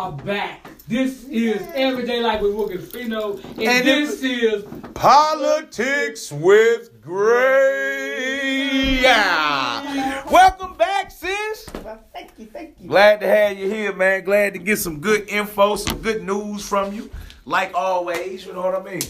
[0.00, 0.66] are back.
[0.88, 9.02] This is Everyday Life with Wilkins Pheno, and, And this is Politics with Grei.
[9.02, 10.24] Yeah.
[10.32, 11.66] Welcome back, sis.
[11.84, 12.88] Well, thank you, thank you.
[12.88, 14.24] Glad to have you here, man.
[14.24, 17.10] Glad to get some good info, some good news from you.
[17.44, 19.02] Like always, you know what I mean?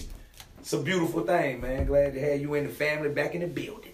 [0.58, 1.86] It's a beautiful thing, man.
[1.86, 3.89] Glad to have you and the family back in the building.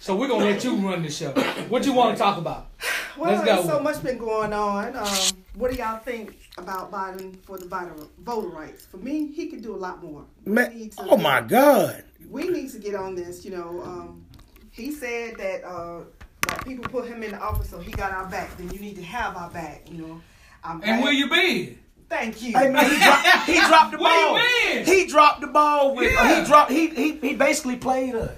[0.00, 1.32] So we're gonna let you run the show.
[1.68, 2.68] What you want to talk about?
[3.18, 3.78] Well, Let's there's go.
[3.78, 4.94] so much been going on.
[4.94, 5.08] Um,
[5.56, 8.86] what do y'all think about Biden for the voter, voter rights?
[8.86, 10.24] For me, he could do a lot more.
[10.44, 12.04] We Man, to- oh my God.
[12.30, 13.44] We need to get on this.
[13.44, 14.24] You know, um,
[14.70, 16.02] he said that uh,
[16.46, 18.56] that people put him in the office, so he got our back.
[18.56, 19.90] Then you need to have our back.
[19.90, 20.20] You know,
[20.62, 21.76] I'm And glad- where you been?
[22.08, 22.52] Thank you.
[22.56, 24.94] Hey man, he dropped, he dropped the Where you ball.
[24.94, 26.16] He dropped the ball with.
[26.16, 26.70] uh, he dropped.
[26.70, 28.30] He he he basically played us.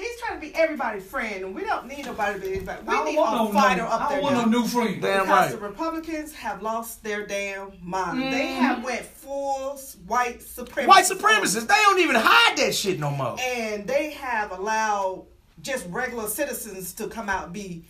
[0.00, 2.82] He's trying to be everybody's friend, and we don't need nobody to be everybody.
[2.82, 4.16] We I don't need want a no, fighter no, up I there.
[4.16, 4.44] don't want now.
[4.46, 5.02] no new friends.
[5.02, 5.50] Damn because right.
[5.50, 8.22] the Republicans have lost their damn mind.
[8.32, 8.56] They Mhm.
[8.58, 10.86] have went full white supremacist.
[10.86, 11.66] White supremacists.
[11.66, 13.36] They don't even hide that shit no more.
[13.40, 15.26] and they have allowed
[15.62, 17.84] just regular citizens to come out and be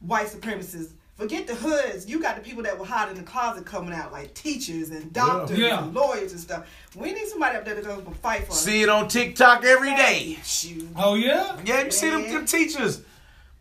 [0.00, 0.92] white supremacists.
[1.16, 2.08] Forget the hoods.
[2.08, 5.12] You got the people that were hide in the closet coming out, like teachers and
[5.12, 5.84] doctors Yeah.
[5.84, 6.66] and lawyers and stuff.
[6.96, 8.60] We need somebody up there that's going to fight for us.
[8.64, 10.38] See it on TikTok every day.
[10.96, 11.56] Oh yeah.
[11.64, 12.32] Yeah, you see them, Man.
[12.34, 13.02] them teachers.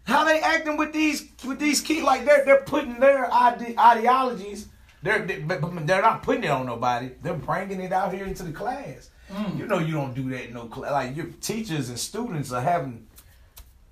[0.05, 4.67] How they acting with these with these kids like they're they're putting their ide- ideologies.
[5.03, 7.11] They're they, but but they're not putting it on nobody.
[7.21, 9.11] They're bringing it out here into the class.
[9.31, 9.57] Mm.
[9.59, 10.91] You know you don't do that in no class.
[10.91, 13.07] Like your teachers and students are having,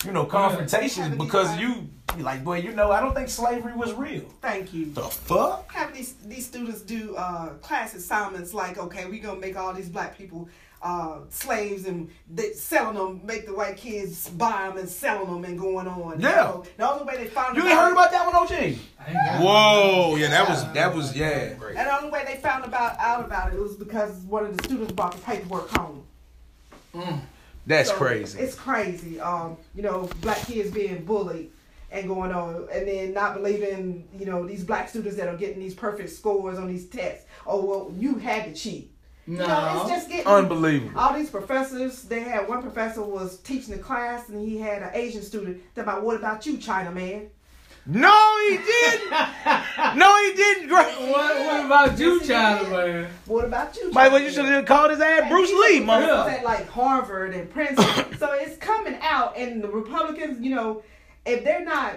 [0.05, 3.73] you know, confrontations Having because you you like, boy, you know, I don't think slavery
[3.73, 4.23] was real.
[4.41, 4.91] Thank you.
[4.91, 5.71] The fuck?
[5.71, 9.89] Have these these students do uh, class assignments like, okay, we're gonna make all these
[9.89, 10.49] black people
[10.83, 15.43] uh, slaves and they selling them, make the white kids buy them and selling them
[15.45, 16.19] and going on.
[16.19, 16.35] You Yeah.
[16.37, 18.51] know, the only way they found You ain't heard about that one, OG?
[18.99, 21.53] I Whoa, yeah, that was that was yeah.
[21.53, 24.63] And the only way they found about out about it was because one of the
[24.63, 26.03] students brought the paperwork home.
[26.95, 27.21] Mm.
[27.65, 28.39] That's So, crazy.
[28.39, 29.19] It's crazy.
[29.19, 31.51] Um, you know, black kids being bullied
[31.91, 35.59] and going on, and then not believing, you know, these black students that are getting
[35.59, 37.25] these perfect scores on these tests.
[37.45, 38.91] Oh well, you had to cheat.
[39.27, 39.43] No.
[39.43, 40.99] You know, it's just getting Unbelievable.
[40.99, 44.89] All these professors, they had one professor was teaching the class, and he had an
[44.93, 45.61] Asian student.
[45.75, 47.29] That about what about you, China man?
[47.85, 49.09] No, he didn't.
[49.97, 50.67] no, he didn't.
[50.67, 50.85] Great.
[51.09, 53.09] What, what about you, Yes, he China man?
[53.25, 53.91] What about you?
[53.91, 56.05] Might China well you should have called his ass And Bruce these Lee, are mother.
[56.07, 58.17] professors at like Harvard and Princeton.
[58.19, 60.83] so it's coming out, and the Republicans, you know,
[61.25, 61.95] if they're not,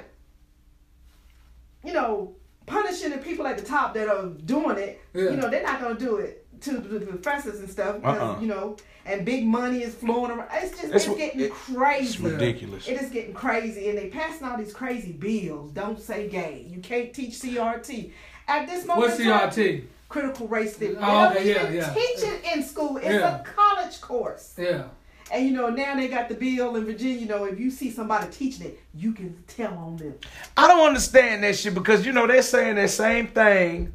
[1.84, 2.34] you know,
[2.66, 5.24] punishing the people at the top that are doing it, Yeah.
[5.30, 8.40] you know, they're not gonna do it to the professors and stuff because Uh-uh.
[8.40, 10.48] you know, and big money is flowing around.
[10.54, 12.06] It's just It's- it's, getting it- crazy.
[12.06, 12.88] It's ridiculous.
[12.88, 15.70] It is getting crazy, and they passing all these crazy bills.
[15.72, 16.66] Don't say gay.
[16.68, 18.12] You can't teach CRT.
[18.48, 19.84] At this moment, What's in time, CRT?
[20.08, 20.96] critical race theory.
[21.00, 21.94] Oh, they don't okay, even yeah, yeah.
[21.94, 22.96] teach it in school.
[22.98, 23.40] It's Yeah.
[23.40, 24.54] a college course.
[24.58, 24.84] Yeah.
[25.32, 27.90] And you know, now they got the bill in Virginia, you know, if you see
[27.90, 30.14] somebody teaching it, you can tell on them.
[30.56, 33.94] I don't understand that shit because you know they're saying that same thing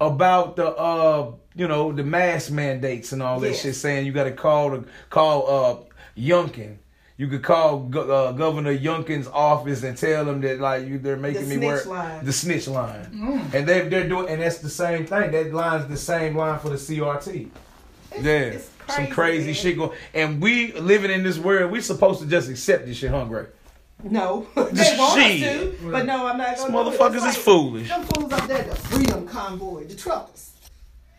[0.00, 3.62] about the uh you know the mask mandates and all that Yes.
[3.62, 6.76] shit, saying you got to call the call uh Youngkin.
[7.18, 11.16] You could call Go- uh, Governor Youngkin's office and tell them that like you they're
[11.16, 12.24] making The me work snitch line.
[12.26, 13.54] the snitch line, Mm.
[13.54, 15.30] and they they're doing and that's the same thing.
[15.30, 17.48] That line's the same line for the CRT.
[18.12, 19.54] It's, Yeah, it's some crazy man.
[19.54, 19.90] shit going.
[20.14, 23.46] And we living in this world, we supposed to just accept this shit, huh, Greg?
[24.04, 26.70] No, they want us to, but no, I'm not gonna.
[26.70, 26.98] do it.
[26.98, 27.88] motherfuckers It's is foolish.
[27.88, 30.52] Them fools up there, the freedom convoy, the truckers.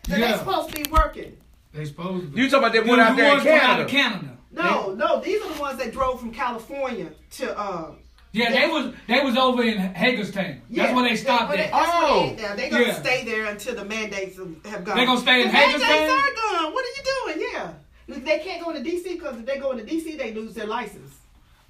[0.08, 0.38] They're Yeah.
[0.38, 1.36] supposed to be working.
[1.74, 2.40] They supposed to be.
[2.40, 3.82] You talking about that one out there in ones out Canada?
[3.84, 4.38] of Canada.
[4.52, 7.58] No, no, these are the ones that drove from California to.
[7.58, 7.90] Uh,
[8.32, 10.62] Yeah, they was they was over in Hagerstown.
[10.70, 11.70] yeah, That's where they stopped where at.
[11.72, 12.34] that's where Oh.
[12.34, 13.00] they, yeah, they gonna Yeah.
[13.02, 14.96] stay there until the mandates have gone.
[14.96, 16.18] They gonna stay in the mandates Hagerstown?
[16.18, 16.72] are gone.
[16.72, 17.48] What are you doing?
[17.52, 17.70] Yeah,
[18.08, 21.14] they can't go into DC because if they go into DC, they lose their license.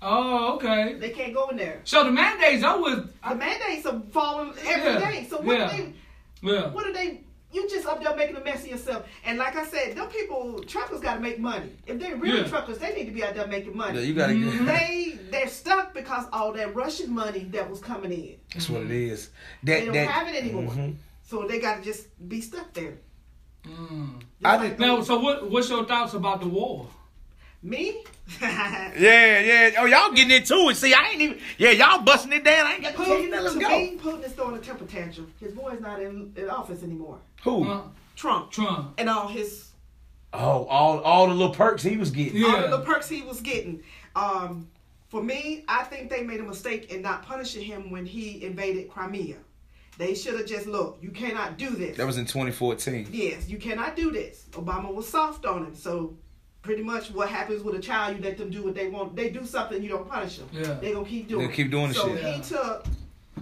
[0.00, 0.94] Oh, okay.
[0.94, 1.80] They can't go in there.
[1.84, 3.10] So the mandates are with.
[3.28, 5.26] The mandates are falling every Yeah, day.
[5.28, 5.64] So what yeah.
[5.66, 5.92] are they?
[6.42, 6.66] Yeah.
[6.70, 7.20] What are they?
[7.50, 9.06] You just up there making a mess of yourself.
[9.24, 11.72] And like I said, them people, truckers got to make money.
[11.86, 12.46] If they're really Yeah.
[12.48, 13.98] truckers, they need to be out there making money.
[13.98, 14.66] Yeah, you gotta Mhm.
[14.66, 18.36] they they're stuck because all that Russian money that was coming in.
[18.52, 19.30] That's what it is.
[19.62, 20.08] They don't that.
[20.08, 20.72] have it anymore.
[20.74, 20.96] Mhm.
[21.22, 22.98] So they got to just be stuck there.
[23.64, 24.18] Mm.
[24.20, 25.50] Just I like did- Now, so what?
[25.50, 26.86] What's your thoughts about the war?
[27.62, 28.04] Me.
[28.40, 29.70] Yeah, yeah.
[29.78, 30.76] Oh, y'all getting into it.
[30.76, 31.38] See, I ain't even.
[31.56, 32.66] Yeah, y'all busting it down.
[32.66, 33.44] I ain't got to tell you Putin, nothing.
[33.44, 33.68] Let's to go.
[33.68, 35.32] me, Putin is throwing a temper tantrum.
[35.40, 37.18] His boy's not in, in office anymore.
[37.44, 37.64] Who?
[37.68, 37.82] Uh,
[38.16, 38.94] Trump Trump.
[38.98, 39.68] and all his
[40.32, 42.36] Oh, all all the little perks he was getting.
[42.40, 42.48] Yeah.
[42.48, 43.82] all of the perks he was getting.
[44.14, 44.68] Um,
[45.08, 48.90] for me, I think they made a mistake in not punishing him when he invaded
[48.90, 49.36] Crimea.
[49.96, 50.98] They should have just look.
[51.00, 51.96] You cannot do this.
[51.96, 53.08] That was in 2014.
[53.10, 54.44] Yes, you cannot do this.
[54.52, 55.74] Obama was soft on him.
[55.74, 56.14] So
[56.62, 59.16] pretty much what happens with a child, you let them do what they want.
[59.16, 60.48] They do something, you don't punish them.
[60.52, 60.74] Yeah.
[60.74, 61.46] They gonna keep doing.
[61.46, 62.24] They'll keep doing the so shit.
[62.24, 62.84] he took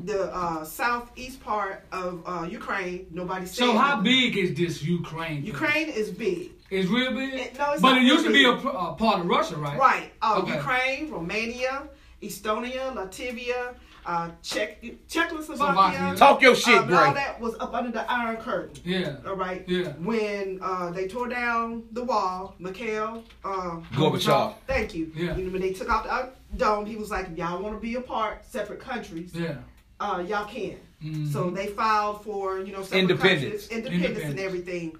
[0.04, 3.06] the uh, southeast part of uh, Ukraine.
[3.10, 3.56] Nobody said.
[3.64, 4.04] So how nothing.
[4.04, 5.36] big is this Ukraine?
[5.36, 5.46] thing?
[5.46, 6.50] Ukraine is big.
[6.70, 7.34] It's real big.
[7.34, 9.78] It- no, it's but not it used to be a, a part of Russia, right?
[9.78, 10.12] Right.
[10.20, 10.56] Uh, Okay.
[10.56, 11.88] Ukraine, Romania,
[12.22, 13.74] Estonia, Latvia,
[14.06, 15.72] uh, Czech, Czechoslovakia.
[15.74, 16.14] Slovakia.
[16.16, 18.70] Talk your shit, um, all that was up under the Iron Curtain.
[18.84, 19.16] Yeah.
[19.26, 19.64] All right.
[19.68, 19.92] Yeah.
[19.98, 23.22] When uh, they tore down the wall, Mikhail.
[23.44, 24.54] Uh, Gorbachev.
[24.66, 25.10] Thank you.
[25.14, 25.36] Yeah.
[25.36, 26.26] You know, when they took out the uh,
[26.56, 29.56] dome, he was like, y'all want to be apart, separate countries, Yeah.
[30.00, 30.76] uh, y'all can.
[31.02, 31.32] Mhm.
[31.32, 33.66] So they filed for, you know, separate Independence.
[33.68, 34.96] countries, independence, and everything.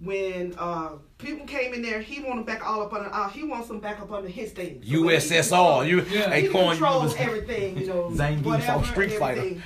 [0.00, 3.66] When uh, Putin came in there, he wanted back all up under, uh, he wants
[3.66, 4.80] them back up under his thing.
[4.82, 5.88] So he USSR.
[5.88, 6.34] You Yeah.
[6.36, 6.84] he calling you.
[6.84, 9.40] was- everything, you know, Zangief whatever, Street and Fighter.
[9.40, 9.62] everything.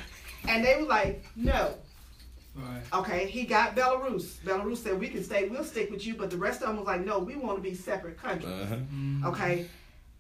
[0.49, 1.75] And they were like, no.
[2.55, 2.82] Right.
[2.93, 4.37] Okay, he got Belarus.
[4.44, 6.87] Belarus said we can stay, we'll stick with you, but the rest of them was
[6.87, 8.52] like, no, we want to be separate countries.
[8.52, 8.76] Uh-huh.
[8.94, 9.25] Mhm.
[9.26, 9.67] Okay,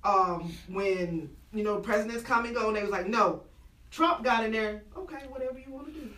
[0.04, 3.42] um, when you know presidents come and go, and they was like, no,
[3.90, 4.82] Trump got in there.
[4.96, 6.08] Okay, whatever you want to do,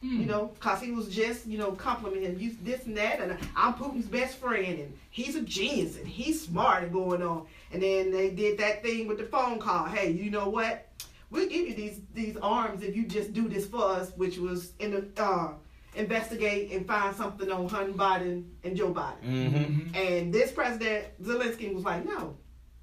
[0.00, 0.20] Hmm.
[0.20, 2.38] you know, cause he was just you know complimenting him.
[2.40, 6.40] you this and that, and I'm Putin's best friend, and he's a genius, and he's
[6.40, 7.46] smart and going on.
[7.72, 9.86] And then they did that thing with the phone call.
[9.86, 10.86] Hey, you know what?
[11.30, 14.72] We'll give you these these arms if you just do this for us, which was
[14.78, 15.54] in the uh,
[15.96, 19.20] investigate and find something on Hunter Biden and Joe Biden.
[19.24, 19.56] Mm-hmm.
[19.90, 19.96] Mhm.
[19.96, 22.36] And this president Zelensky was like, no,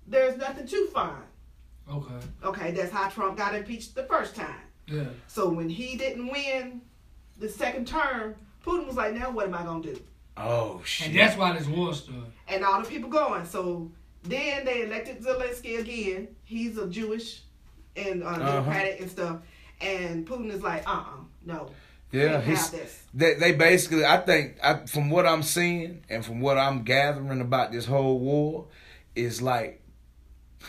[0.05, 1.23] there's nothing to find.
[1.89, 2.25] Okay.
[2.43, 4.59] Okay, that's how Trump got impeached the first time.
[4.87, 5.05] Yeah.
[5.27, 6.81] So when he didn't win
[7.37, 8.35] the second term,
[8.65, 9.99] Putin was like, now what am I gonna do?
[10.37, 11.07] Oh shit.
[11.09, 12.23] And that's why this war started.
[12.47, 13.45] And all the people going.
[13.45, 13.91] So
[14.23, 16.29] then they elected Zelensky again.
[16.43, 17.41] He's a Jewish
[17.95, 19.37] and uh, Democratic and stuff.
[19.81, 21.05] And Putin is like, uh, uh
[21.45, 21.69] no,
[22.11, 23.03] yeah, can't he's, have this.
[23.13, 24.05] they they basically.
[24.05, 28.19] I think I, from what I'm seeing and from what I'm gathering about this whole
[28.19, 28.67] war,
[29.15, 29.81] is like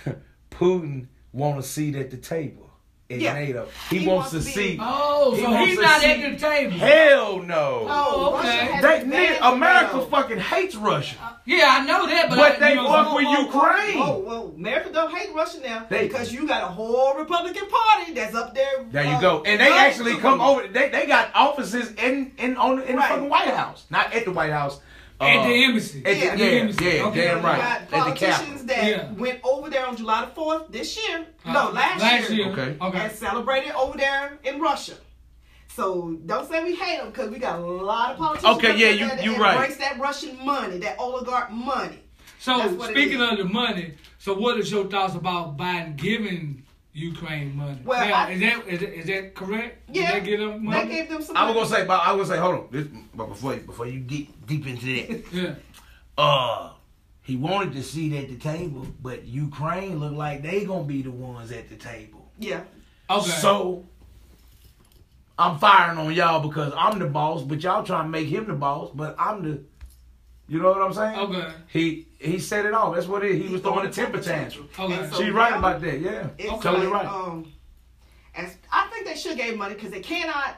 [0.50, 2.65] Putin want a seat at the table
[3.08, 3.34] in Yeah.
[3.34, 3.68] NATO.
[3.88, 4.78] He, He wants, wants to see.
[4.80, 6.72] Oh, He so he's not see- at the table.
[6.76, 7.86] Hell no.
[7.88, 8.48] Oh, okay.
[8.48, 10.06] Russia has They, nigga, America NATO.
[10.06, 11.16] fucking hates Russia.
[11.44, 13.96] Yeah, I know that, but, But I, they you know, fuck so- with Ukraine.
[14.02, 18.12] Oh well, America don't hate Russia now They- because you got a whole Republican Party
[18.12, 18.84] that's up there.
[18.90, 19.42] There you uh, go.
[19.44, 20.66] And they actually come over.
[20.66, 24.32] They they got offices in in on in the fucking White House, not at the
[24.32, 24.80] White House.
[25.20, 26.02] At uh, the embassy.
[26.04, 26.22] At Yeah.
[26.24, 26.84] yeah, The yeah, embassy.
[26.84, 27.20] yeah, Okay.
[27.24, 27.58] damn You right.
[27.58, 28.66] got At the politicians Capitol.
[28.66, 29.12] that Yeah.
[29.12, 31.26] went over there on July the fourth this year.
[31.44, 32.38] Uh, no, last, last year.
[32.46, 32.52] year.
[32.52, 32.76] Okay.
[32.80, 32.98] Okay.
[32.98, 34.94] And celebrated over there in Russia.
[35.74, 38.56] So don't say we hate them because we got a lot of politicians.
[38.56, 39.54] Okay, yeah, there you- that you right.
[39.56, 41.98] embrace that Russian money, that oligarch money.
[42.38, 45.96] So That's what it speaking of the money, so what is your thoughts about Biden
[45.96, 46.62] giving
[46.96, 47.78] Ukraine money?
[47.84, 49.90] Well, now, I- is that is that, is that correct?
[49.93, 50.88] Yeah, Did they give them They money?
[50.88, 51.37] gave them some.
[51.37, 53.87] I was gonna say, but I was gonna say, hold on, this, but before before
[53.87, 55.54] you deep deep into that, yeah.
[56.16, 56.70] uh,
[57.22, 61.10] he wanted to seat at the table, but Ukraine look like they gonna be the
[61.10, 62.31] ones at the table.
[62.38, 62.62] Yeah.
[63.10, 63.28] Okay.
[63.31, 63.84] So
[65.38, 68.54] I'm firing on y'all because I'm the boss, but y'all trying to make him the
[68.54, 69.60] boss, but I'm the.
[70.48, 71.19] You know what I'm saying?
[71.19, 71.52] okay.
[71.69, 72.93] He he said it all.
[72.93, 73.43] That's what it is.
[73.44, 74.69] He was throwing a temper tantrum.
[74.78, 75.08] Okay.
[75.10, 76.00] So She's right about that.
[76.00, 77.06] Yeah, It's totally like, right.
[77.06, 77.52] Um,
[78.34, 80.56] as I think they should give money because they cannot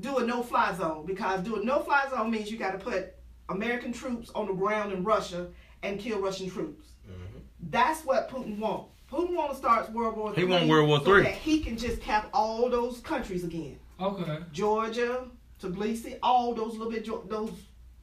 [0.00, 3.14] do a no-fly zone because do a no-fly zone means you got to put
[3.48, 5.48] American troops on the ground in Russia
[5.82, 6.86] and kill Russian troops.
[7.08, 7.38] Mm-hmm.
[7.70, 8.90] That's what Putin wants.
[9.10, 10.34] Putin wants to start World War.
[10.34, 13.78] He III want World War so that he can just cap all those countries again.
[14.00, 14.38] Okay.
[14.52, 15.28] Georgia,
[15.62, 17.52] Tbilisi, all those little bit those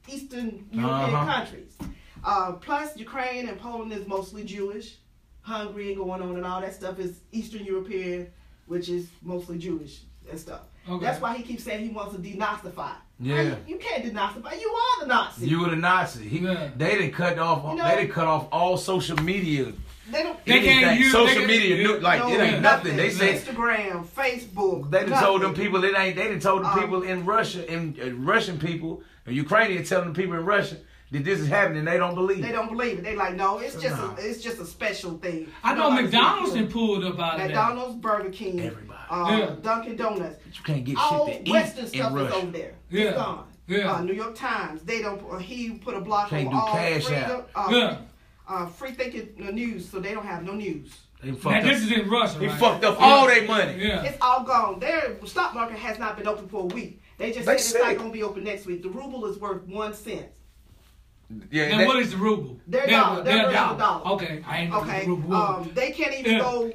[0.08, 1.32] Eastern European Uh-huh.
[1.34, 1.76] countries.
[2.24, 4.96] Uh, plus, Ukraine and Poland is mostly Jewish.
[5.42, 8.28] Hungary and going on and all that stuff is Eastern European,
[8.66, 10.60] which is mostly Jewish and stuff.
[10.88, 11.04] Okay.
[11.04, 12.92] That's why he keeps saying he wants to denazify.
[13.18, 13.36] Yeah.
[13.36, 14.60] How You, you can't denazify.
[14.60, 15.48] You are the Nazi.
[15.48, 16.28] You were the Nazi.
[16.28, 16.70] He, Yeah.
[16.76, 17.64] They didn't cut off.
[17.72, 19.72] You know- they didn't cut off all social media.
[20.12, 20.44] they don't.
[20.44, 21.76] They can't use- social they media.
[21.76, 22.96] can't- new- like no, it ain't nothing.
[22.96, 24.90] They say Instagram, Facebook.
[24.92, 26.14] they done told them people it ain't.
[26.16, 30.08] They done told the Um, people in Russia, in uh, Russian people, and Ukrainian telling
[30.12, 30.76] the people in Russia
[31.12, 31.84] that this is happening.
[31.84, 32.42] They don't believe.
[32.42, 33.04] They don't believe it.
[33.04, 34.14] They like, no, it's just No.
[34.18, 35.48] a, it's just a special thing.
[35.62, 37.46] I know Nobody's McDonald's gonna pulled up out of that.
[37.48, 38.98] McDonald's, Burger King, Everybody.
[39.10, 39.54] uh, Yeah.
[39.62, 40.36] Dunkin' Donuts.
[40.44, 42.74] But you can't get All shit to Western eat in stuff is over there.
[42.90, 43.02] Yeah.
[43.08, 43.46] It's gone.
[43.68, 43.92] Yeah.
[43.92, 44.82] Uh, New York Times.
[44.82, 45.22] They don't.
[45.30, 47.48] Uh, he put a block Can't on do all cash free, out.
[47.54, 47.96] uh, Yeah.
[48.48, 50.90] uh, free thinking uh, news, so they don't have no news.
[51.22, 52.38] They Now fucked this is in Russia.
[52.40, 52.58] He right?
[52.58, 53.04] fucked up Yeah.
[53.06, 53.76] all their money.
[53.78, 54.02] Yeah.
[54.02, 54.80] It's all gone.
[54.80, 57.00] Their stock market has not been open for a week.
[57.22, 58.82] They just They said it's not going to be open next week.
[58.82, 60.26] The ruble is worth one cent.
[61.50, 61.68] Yeah.
[61.70, 62.60] Now that- what is the ruble?
[62.66, 63.22] Their Their- dollar.
[63.22, 64.06] Their their version of dollar.
[64.14, 65.00] Okay, I ain't Okay.
[65.04, 65.34] the ruble.
[65.34, 66.38] Um, they can't even Yeah.
[66.40, 66.72] go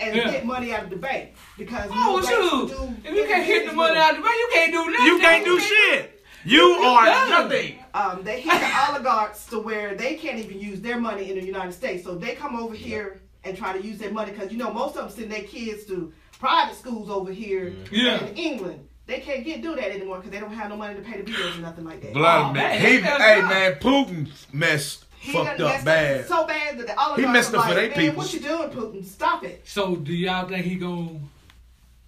[0.00, 0.30] and Yeah.
[0.30, 2.68] get money out of the bank because you Oh, know, shoot.
[2.76, 5.06] do If you can't hit the money out of the bank, you can't do nothing.
[5.06, 6.20] You can't do shit.
[6.44, 7.30] You are done.
[7.30, 7.78] nothing.
[7.94, 11.44] um, they hit the oligarchs to where they can't even use their money in the
[11.44, 12.02] United States.
[12.02, 14.96] So they come over here and try to use their money because you know most
[14.96, 18.24] of them send their kids to private schools over here Yeah.
[18.24, 18.88] in England.
[19.12, 21.30] They can't get do that anymore because they don't have no money to pay the
[21.30, 22.14] bills or nothing like that.
[22.14, 22.54] Blood Oh, man.
[22.54, 23.50] man, He, he hey up.
[23.50, 26.26] man, Putin messed He fucked up messed bad.
[26.28, 28.40] so bad that the oligarchs messed are up for like, they man, peoples." what you
[28.40, 29.04] doing, Putin?
[29.04, 29.60] Stop it.
[29.68, 31.20] So do y'all think he gonna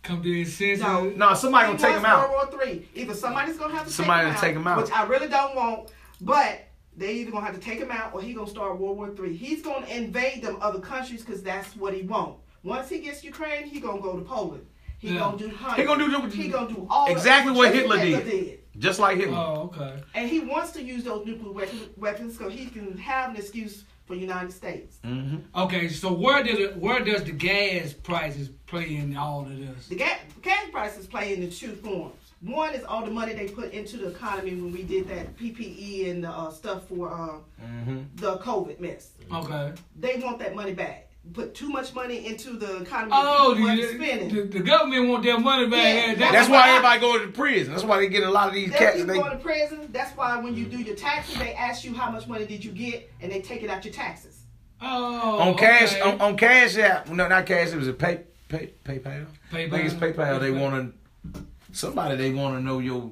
[0.02, 0.80] come to his senses?
[0.82, 1.10] No.
[1.10, 2.30] No, somebody He gonna take him wants out.
[2.30, 2.88] World War Three.
[2.94, 4.76] Either somebody's gonna have to Somebody take, to him take him out.
[4.78, 5.90] which I really don't want.
[6.22, 6.62] But
[6.96, 9.36] they either gonna have to take him out or he gonna start World War Three.
[9.36, 12.36] He's gonna invade them other countries because that's what he want.
[12.62, 14.64] Once he gets Ukraine, he gonna go to Poland.
[15.04, 15.18] He Yeah.
[15.20, 15.82] gonna do Hungary.
[15.82, 18.60] He gonna do- He gonna do all Exactly what just Hitler did.
[18.78, 19.36] Just like Hitler.
[19.36, 19.96] Oh, okay.
[20.14, 23.84] And he wants to use those nuclear weapons, weapons so he can have an excuse
[24.06, 24.96] for the United States.
[25.04, 29.54] hmm Okay, so where did it, where does the gas prices play in all of
[29.58, 29.88] this?
[29.88, 32.14] The gas, gas prices play in the two forms.
[32.40, 36.10] One is all the money they put into the economy when we did that PPE
[36.10, 39.10] and the uh, stuff for uh, hmm the COVID mess.
[39.32, 39.72] Okay.
[40.00, 41.08] They want that money back.
[41.32, 43.12] Put too much money into the economy.
[43.14, 44.28] Oh, people the, spending.
[44.28, 45.82] the, the government want their money back.
[45.82, 47.72] Yeah, Yeah, That's why everybody go to prison.
[47.72, 48.96] That's why they get a lot of these Them cats.
[48.96, 49.88] people They, going to prison.
[49.90, 52.70] That's why when you do your taxes, they ask you how much money did you
[52.72, 54.42] get, and they take it out your taxes.
[54.80, 56.02] Oh, on cash, okay.
[56.02, 57.08] on, on cash app.
[57.08, 57.72] No, not cash.
[57.72, 59.26] It was a pay, pay, PayPal.
[59.50, 60.14] I think it's PayPal.
[60.14, 60.40] PayPal.
[60.40, 60.94] They want
[61.32, 62.16] to somebody.
[62.16, 63.10] They want to know your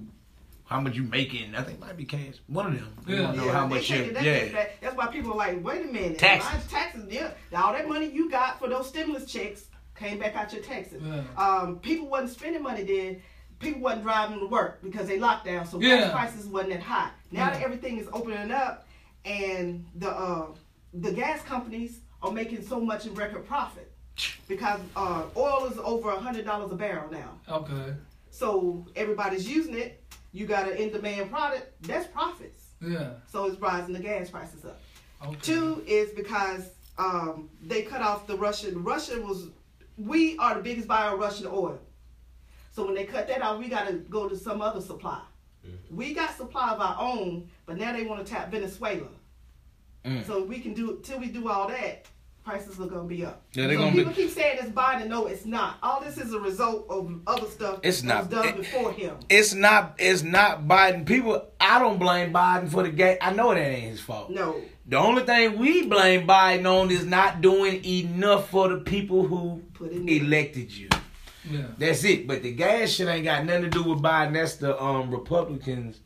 [0.72, 1.54] how much you making.
[1.54, 2.36] I think it might be cash.
[2.46, 2.96] One of them.
[3.06, 3.22] They Yeah.
[3.24, 3.96] want to know how much you.
[3.96, 4.66] it- that Yeah.
[4.80, 6.50] That's why people are like, wait a minute, Taxes.
[6.50, 10.52] my taxes, yeah, all that money you got for those stimulus checks came back out
[10.52, 11.02] your taxes.
[11.04, 11.22] Yeah.
[11.36, 13.22] Um, people wasn't spending money then.
[13.58, 15.98] People wasn't driving to work because they locked down, so Yeah.
[15.98, 17.10] gas prices wasn't that high.
[17.30, 18.86] Now that everything is opening up,
[19.24, 20.46] and the uh,
[20.94, 23.92] the gas companies are making so much in record profit
[24.48, 27.38] because uh, oil is over a hundred dollars a barrel now.
[27.48, 27.94] Okay.
[28.30, 30.01] So everybody's using it.
[30.32, 31.82] You got an in-demand product.
[31.82, 32.64] That's profits.
[32.80, 33.10] Yeah.
[33.30, 34.80] So it's rising the gas prices up.
[35.24, 35.36] Okay.
[35.40, 38.82] Two is because um, they cut off the Russian.
[38.82, 39.48] Russia was,
[39.96, 41.78] we are the biggest buyer of Russian oil.
[42.72, 45.20] So when they cut that off, we got to go to some other supply.
[45.90, 49.06] We got supply of our own, but now they want to tap Venezuela.
[50.04, 50.26] Mm.
[50.26, 52.08] So we can do till we do all that,
[52.44, 53.42] prices are gonna be up.
[53.52, 55.08] Yeah, they so gonna be- people keep saying it's Biden.
[55.08, 55.78] No, it's not.
[55.82, 58.18] All this is a result of other stuff It's that not.
[58.18, 59.16] was done It- before him.
[59.28, 59.94] It's not.
[59.98, 61.06] It's not Biden.
[61.06, 61.46] People.
[61.60, 63.18] I don't blame Biden for the game.
[63.20, 64.30] I know that ain't his fault.
[64.30, 69.24] No, The only thing we blame Biden on is not doing enough for the people
[69.26, 70.88] who Put in elected you.
[71.48, 71.62] Yeah.
[71.78, 72.26] That's it.
[72.26, 74.32] But the gas shit ain't got nothing to do with Biden.
[74.34, 76.00] That's the um Republicans'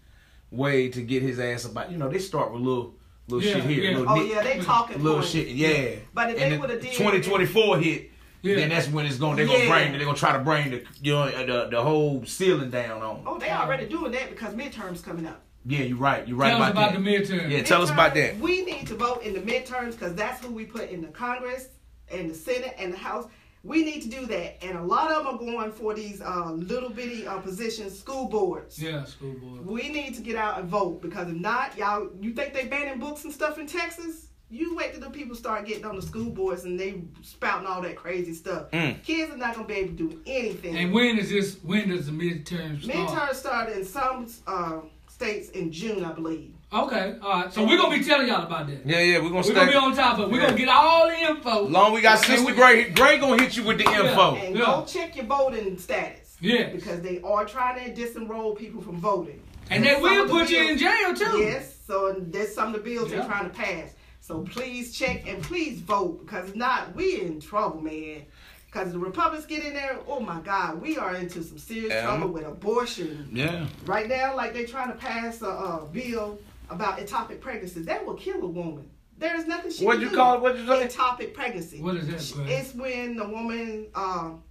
[0.51, 1.91] way to get his ass about.
[1.91, 2.95] You know, they start with little
[3.29, 3.97] little Yeah, shit here, yeah.
[3.99, 5.31] little oh nit- yeah, they talking little points.
[5.33, 5.49] shit.
[5.49, 5.97] Yeah.
[6.15, 8.11] But if and they would have did 2024 hit,
[8.43, 8.55] Yeah.
[8.57, 9.37] then that's when it's going.
[9.37, 9.93] They're gonna bring.
[9.93, 13.23] They're gonna try to bring the you know the the whole ceiling down on.
[13.27, 15.43] Oh, they already doing that because midterms coming up.
[15.69, 16.27] Yeah, you're right.
[16.29, 17.27] You're right Tell us about, about that.
[17.29, 17.51] the midterm.
[17.51, 17.63] Yeah.
[17.65, 18.39] Tell us about that.
[18.39, 21.69] We need to vote in the midterms because that's who we put in the Congress
[22.09, 23.27] and the Senate and the House.
[23.67, 26.53] We need to do that, and a lot of them are going for these uh,
[26.53, 28.81] little bitty uh, positions, school boards.
[28.81, 29.67] Yeah, school board.
[29.67, 33.01] We need to get out and vote because if not, y'all, you think they banning
[33.01, 34.29] books and stuff in Texas?
[34.49, 37.83] You wait till the people start getting on the school boards and they spouting all
[37.83, 38.71] that crazy stuff.
[38.71, 39.03] Mm.
[39.03, 40.77] Kids are not gonna be able to do anything.
[40.77, 41.57] And when is this?
[41.65, 43.09] When does the midterm start?
[43.09, 46.56] Midterms start in some uh, states in June, I believe.
[46.73, 47.53] Okay, all right.
[47.53, 48.85] So we're gonna be telling y'all about that.
[48.85, 49.19] Yeah, yeah.
[49.19, 49.55] We're gonna We're stay.
[49.55, 50.33] gonna be on top of it.
[50.33, 50.47] We're Yeah.
[50.49, 51.63] gonna get all the info.
[51.69, 52.93] Long we got And Sister we- Grei.
[52.93, 54.35] Grei gonna hit you with the info.
[54.35, 54.65] And Yeah.
[54.65, 56.37] go check your voting status.
[56.41, 56.71] Yeah.
[56.71, 59.41] Because they are trying to disenroll people from voting.
[59.71, 61.39] And they will of the put you bills- in jail too.
[61.39, 63.19] Yes, so there's some of the bills Yeah.
[63.21, 63.95] they're trying to pass.
[64.21, 68.23] So please check and please vote because if not, we in trouble, man.
[68.67, 72.03] Because the Republicans get in there, oh my God, we are into some serious Yeah.
[72.03, 73.29] trouble with abortion.
[73.33, 73.67] Yeah.
[73.87, 76.39] Right now, like they're trying to pass a, uh bill
[76.71, 77.81] about ectopic pregnancy.
[77.83, 78.91] That will kill a woman.
[79.19, 80.17] There is nothing she What'd you do.
[80.17, 80.41] call it?
[80.43, 80.87] What'd you say?
[80.89, 81.81] Ectopic pregnancy.
[81.81, 84.43] What is that, Sh- It's when the woman um,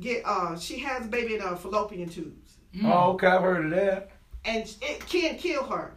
[0.00, 2.92] get uh, she has a baby in uh, fallopian tubes, Mm.
[2.92, 3.26] Oh, okay.
[3.28, 4.10] I've heard of that.
[4.44, 5.94] and it can kill her.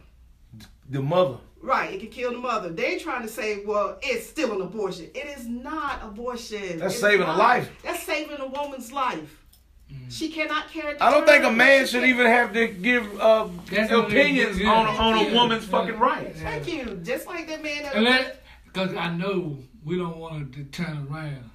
[0.88, 1.36] The mother.
[1.62, 2.70] Right, it can kill the mother.
[2.70, 5.10] They trying to say, well, it's still an abortion.
[5.14, 6.78] It is not abortion.
[6.78, 7.70] That's It's saving a life.
[7.84, 9.39] That's saving a woman's life.
[10.08, 11.00] She cannot carry.
[11.00, 14.20] I don't think a man should can- even have to give uh, That's what they
[14.22, 15.70] opinions do, on on a woman's Yeah.
[15.70, 16.40] fucking rights.
[16.40, 16.50] Yeah.
[16.50, 17.00] Thank you.
[17.04, 17.84] Just like that man.
[17.84, 18.42] That And let,
[18.72, 21.48] cause I know we don't want to turn around.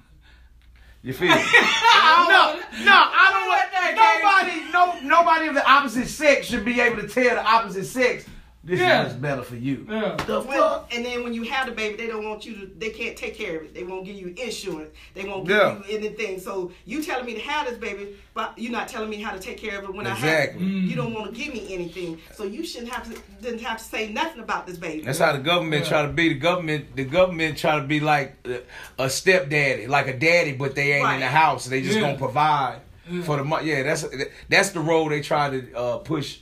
[1.02, 1.28] You feel?
[1.28, 1.34] me?
[1.34, 4.62] no, no, I don't want that.
[4.72, 4.72] nobody.
[4.72, 8.24] No, nobody of the opposite sex should be able to tell the opposite sex
[8.66, 9.06] This Yeah.
[9.06, 9.86] is better for you.
[9.88, 10.16] Yeah.
[10.26, 10.92] The When- fuck?
[10.92, 12.70] and then when you have the baby, they don't want you to.
[12.76, 13.74] They can't take care of it.
[13.74, 14.90] They won't give you insurance.
[15.14, 15.76] They won't give Yeah.
[15.88, 16.40] you anything.
[16.40, 19.38] So you telling me to have this baby, but you're not telling me how to
[19.38, 20.66] take care of it when I have Exactly.
[20.66, 20.68] it.
[20.68, 20.88] Mm.
[20.90, 22.18] You don't want to give me anything.
[22.34, 23.16] So you shouldn't have to.
[23.40, 25.02] Didn't have to say nothing about this baby.
[25.02, 25.88] That's how the government Yeah.
[25.90, 26.28] try to be.
[26.30, 28.62] The government, the government try to be like a
[29.04, 31.66] a stepdaddy, like a daddy, but they ain't in the house.
[31.66, 32.00] They just Yeah.
[32.00, 33.22] gonna provide Yeah.
[33.22, 33.68] for the money.
[33.68, 34.04] Yeah, that's
[34.48, 36.38] that's the role they try to uh, push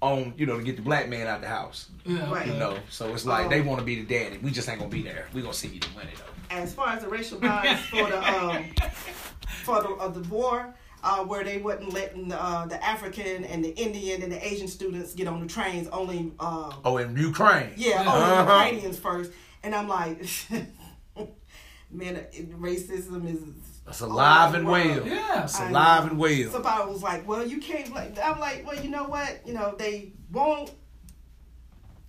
[0.00, 0.34] on.
[0.36, 1.88] You know, to get the black man out the house.
[2.04, 2.30] Yeah.
[2.30, 2.46] Right.
[2.46, 4.38] You know, so it's like Um, they want to be the daddy.
[4.38, 5.26] We just ain't gonna be there.
[5.32, 6.56] We gonna see you the money though.
[6.56, 8.64] as far as the racial bias for the um,
[9.64, 13.70] for the uh, the war, uh, where they wasn't letting uh, the African and the
[13.70, 17.72] Indian and the Asian students get on the trains, only uh, Oh, in Ukraine.
[17.76, 18.12] yeah, Yeah.
[18.12, 18.52] only Uh-huh.
[18.64, 19.30] Ukrainians first,
[19.62, 20.24] and I'm like,
[21.90, 22.26] man,
[22.58, 23.40] racism is
[23.88, 25.04] It's alive oh, and all over the world.
[25.06, 25.14] well.
[25.16, 25.44] Yeah.
[25.44, 26.50] It's I alive and well.
[26.50, 29.40] Somebody was like, "Well, you can't." Like, I'm like, "Well, you know what?
[29.46, 30.70] You know, they won't."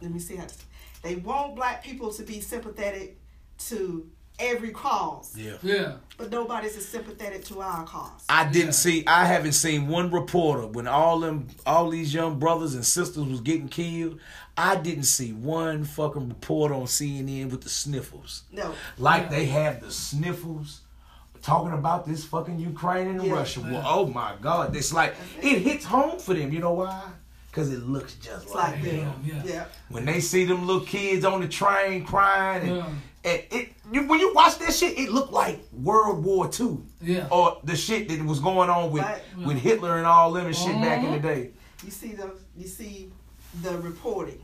[0.01, 0.45] Let me see how.
[0.45, 0.53] To,
[1.01, 3.17] they want black people to be sympathetic
[3.69, 5.57] to every cause, Yeah.
[5.61, 5.95] Yeah.
[6.17, 8.23] but nobody's as sympathetic to our cause.
[8.29, 8.71] I didn't Yeah.
[8.71, 9.03] see.
[9.05, 13.41] I haven't seen one reporter when all them, all these young brothers and sisters was
[13.41, 14.17] getting killed.
[14.57, 19.29] I didn't see one fucking reporter on CNN with the sniffles, no, like Yeah.
[19.29, 20.81] they have the sniffles,
[21.41, 23.33] talking about this fucking Ukraine and the Yeah.
[23.33, 23.71] Russia war.
[23.71, 23.83] Yeah.
[23.85, 24.75] Oh my God!
[24.75, 26.51] It's like it hits home for them.
[26.51, 27.03] You know why?
[27.47, 28.97] Because it looks just it's like like them.
[28.97, 29.21] them.
[29.25, 29.41] Yeah.
[29.45, 29.65] Yeah.
[29.89, 32.85] When they see them little kids on the train crying, and, Yeah.
[33.25, 37.27] and it you, when you watch that shit, it looked like World War Two Yeah.
[37.31, 39.21] or the shit that was going on with Right.
[39.45, 41.21] with Hitler and all them and shit back in the Mhm.
[41.23, 41.49] day.
[41.83, 43.11] You see the you see
[43.63, 44.41] the reporting.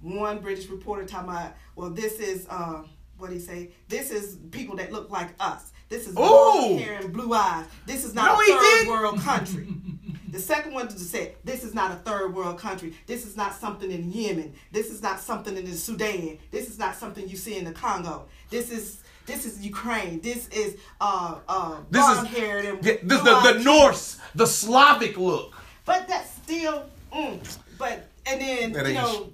[0.00, 2.82] One British reporter talking about, well, this is uh,
[3.18, 3.70] what he say?
[3.88, 5.72] This is people that look like us.
[5.88, 7.66] This is blonde hair and blue eyes.
[7.86, 9.68] This is not No, a third world country.
[10.30, 12.94] the second one just said, this is not a third world country.
[13.06, 14.54] This is not something in Yemen.
[14.72, 16.38] This is not something in the Sudan.
[16.50, 18.26] This is not something you see in the Congo.
[18.50, 20.20] This is this is Ukraine.
[20.20, 25.16] This is uh uh This is haired and the, the, blue-eyed the Norse, the Slavic
[25.16, 25.54] look.
[25.86, 29.30] but that's still, mm, but and then That you know,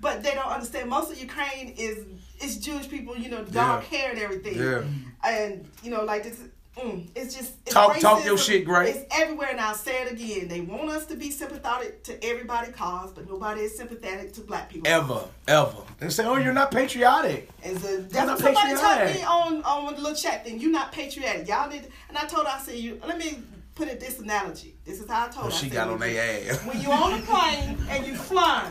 [0.00, 0.90] but they don't understand.
[0.90, 2.04] Most of Ukraine is
[2.44, 3.98] is Jewish people, you know, dark Yeah.
[3.98, 4.82] hair and everything, Yeah.
[5.26, 6.40] And you know, like this.
[6.78, 8.88] Mm, it's just it's Talk- talk your shit, Grei.
[8.88, 10.46] It's everywhere, and I'll say it again.
[10.46, 14.68] They want us to be sympathetic to everybody cause, but nobody is sympathetic to black
[14.68, 14.86] people.
[14.86, 15.74] Ever, ever.
[15.98, 19.62] They say, "Oh, you're not patriotic." And so not that's what somebody told me on
[19.64, 20.60] on the little chat thing.
[20.60, 21.48] You're not patriotic.
[21.48, 21.88] Y'all need.
[22.10, 23.00] And I told her, I said, you.
[23.06, 23.38] Let me
[23.74, 24.74] put it this analogy.
[24.84, 25.54] This is how I told Oh, her.
[25.54, 26.64] I she said, got when on you- their ass.
[26.66, 28.70] when you're on a plane and you're flying,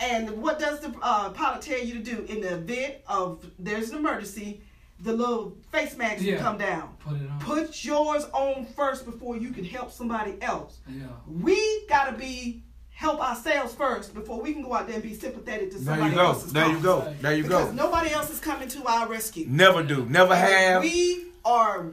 [0.00, 3.90] and what does the uh, pilot tell you to do in the event of there's
[3.90, 4.60] an emergency?
[5.02, 6.34] The little face mask Yeah.
[6.36, 6.94] will come down.
[7.04, 7.38] Put it on.
[7.40, 10.78] Put yours on first before you can help somebody else.
[10.88, 11.06] Yeah.
[11.26, 15.70] We gotta be help ourselves first before we can go out there and be sympathetic
[15.72, 16.26] to somebody There somebody you go.
[16.26, 16.82] else's There you cause.
[16.82, 17.14] go.
[17.20, 17.72] There you Because go.
[17.72, 19.46] nobody else is coming to our rescue.
[19.48, 20.06] Never do.
[20.08, 20.82] Never And if have.
[20.82, 21.86] we are,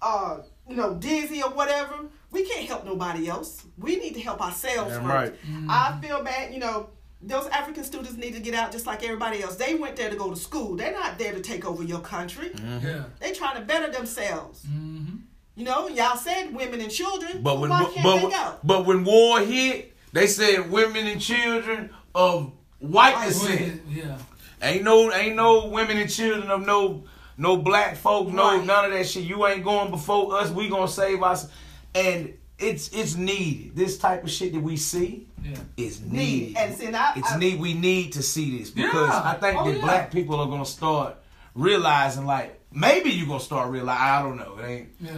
[0.00, 1.94] uh, you know, dizzy or whatever,
[2.30, 3.64] we can't help nobody else.
[3.76, 5.12] We need to help ourselves Damn first.
[5.14, 5.34] right.
[5.68, 6.88] I feel bad, you know.
[7.22, 9.56] Those African students need to get out just like everybody else.
[9.56, 10.76] They went there to go to school.
[10.76, 12.48] They're not there to take over your country.
[12.48, 12.86] Mm-hmm.
[12.86, 13.04] Yeah.
[13.20, 14.64] They trying to better themselves.
[14.64, 15.16] Mm-hmm.
[15.56, 17.42] You know, y'all said women and children.
[17.42, 18.54] But when why but, can't but, they go?
[18.64, 23.82] but when war hit, they said women and children of white White descent.
[23.88, 24.16] Yeah.
[24.62, 27.04] Ain't no ain't no women and children of no
[27.36, 28.64] no black folks, no Right.
[28.64, 29.24] none of that shit.
[29.24, 30.50] You ain't going before us.
[30.50, 31.48] We gonna save us.
[31.94, 33.76] And it's it's needed.
[33.76, 35.56] This type of shit that we see Yeah.
[35.76, 36.12] is Need.
[36.12, 36.56] needed.
[36.56, 37.60] And see, I, it's I, need.
[37.60, 39.22] We need to see this because Yeah.
[39.24, 39.82] I think Oh, that yeah.
[39.82, 41.16] black people are gonna start
[41.54, 44.02] realizing like maybe you're gonna start realizing.
[44.02, 44.56] I don't know.
[44.62, 45.10] It ain't Yeah.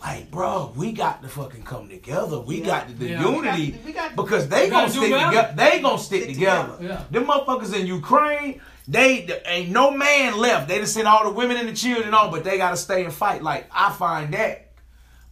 [0.00, 2.38] like, bro, we got to fucking come together.
[2.38, 2.66] We Yeah.
[2.66, 3.28] got to, the Yeah.
[3.28, 5.52] unity We got- we got- because they gonna stick together.
[5.56, 6.76] They gonna stick, Stick together.
[6.76, 7.04] together.
[7.10, 10.68] Them motherfuckers in Ukraine, they th- ain't no man left.
[10.68, 13.12] They done sent all the women and the children on, but they gotta stay and
[13.12, 13.42] fight.
[13.42, 14.65] Like I find that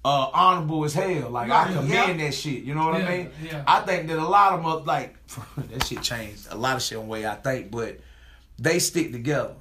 [0.04, 1.30] uh honorable as hell.
[1.30, 2.12] Like I commend Yeah.
[2.26, 2.62] that shit.
[2.64, 3.30] You know what Yeah, I mean?
[3.42, 3.64] yeah.
[3.66, 5.16] I think that a lot of them like
[5.70, 7.98] that shit changed a lot of shit on the way I think, but
[8.58, 9.54] they stick together.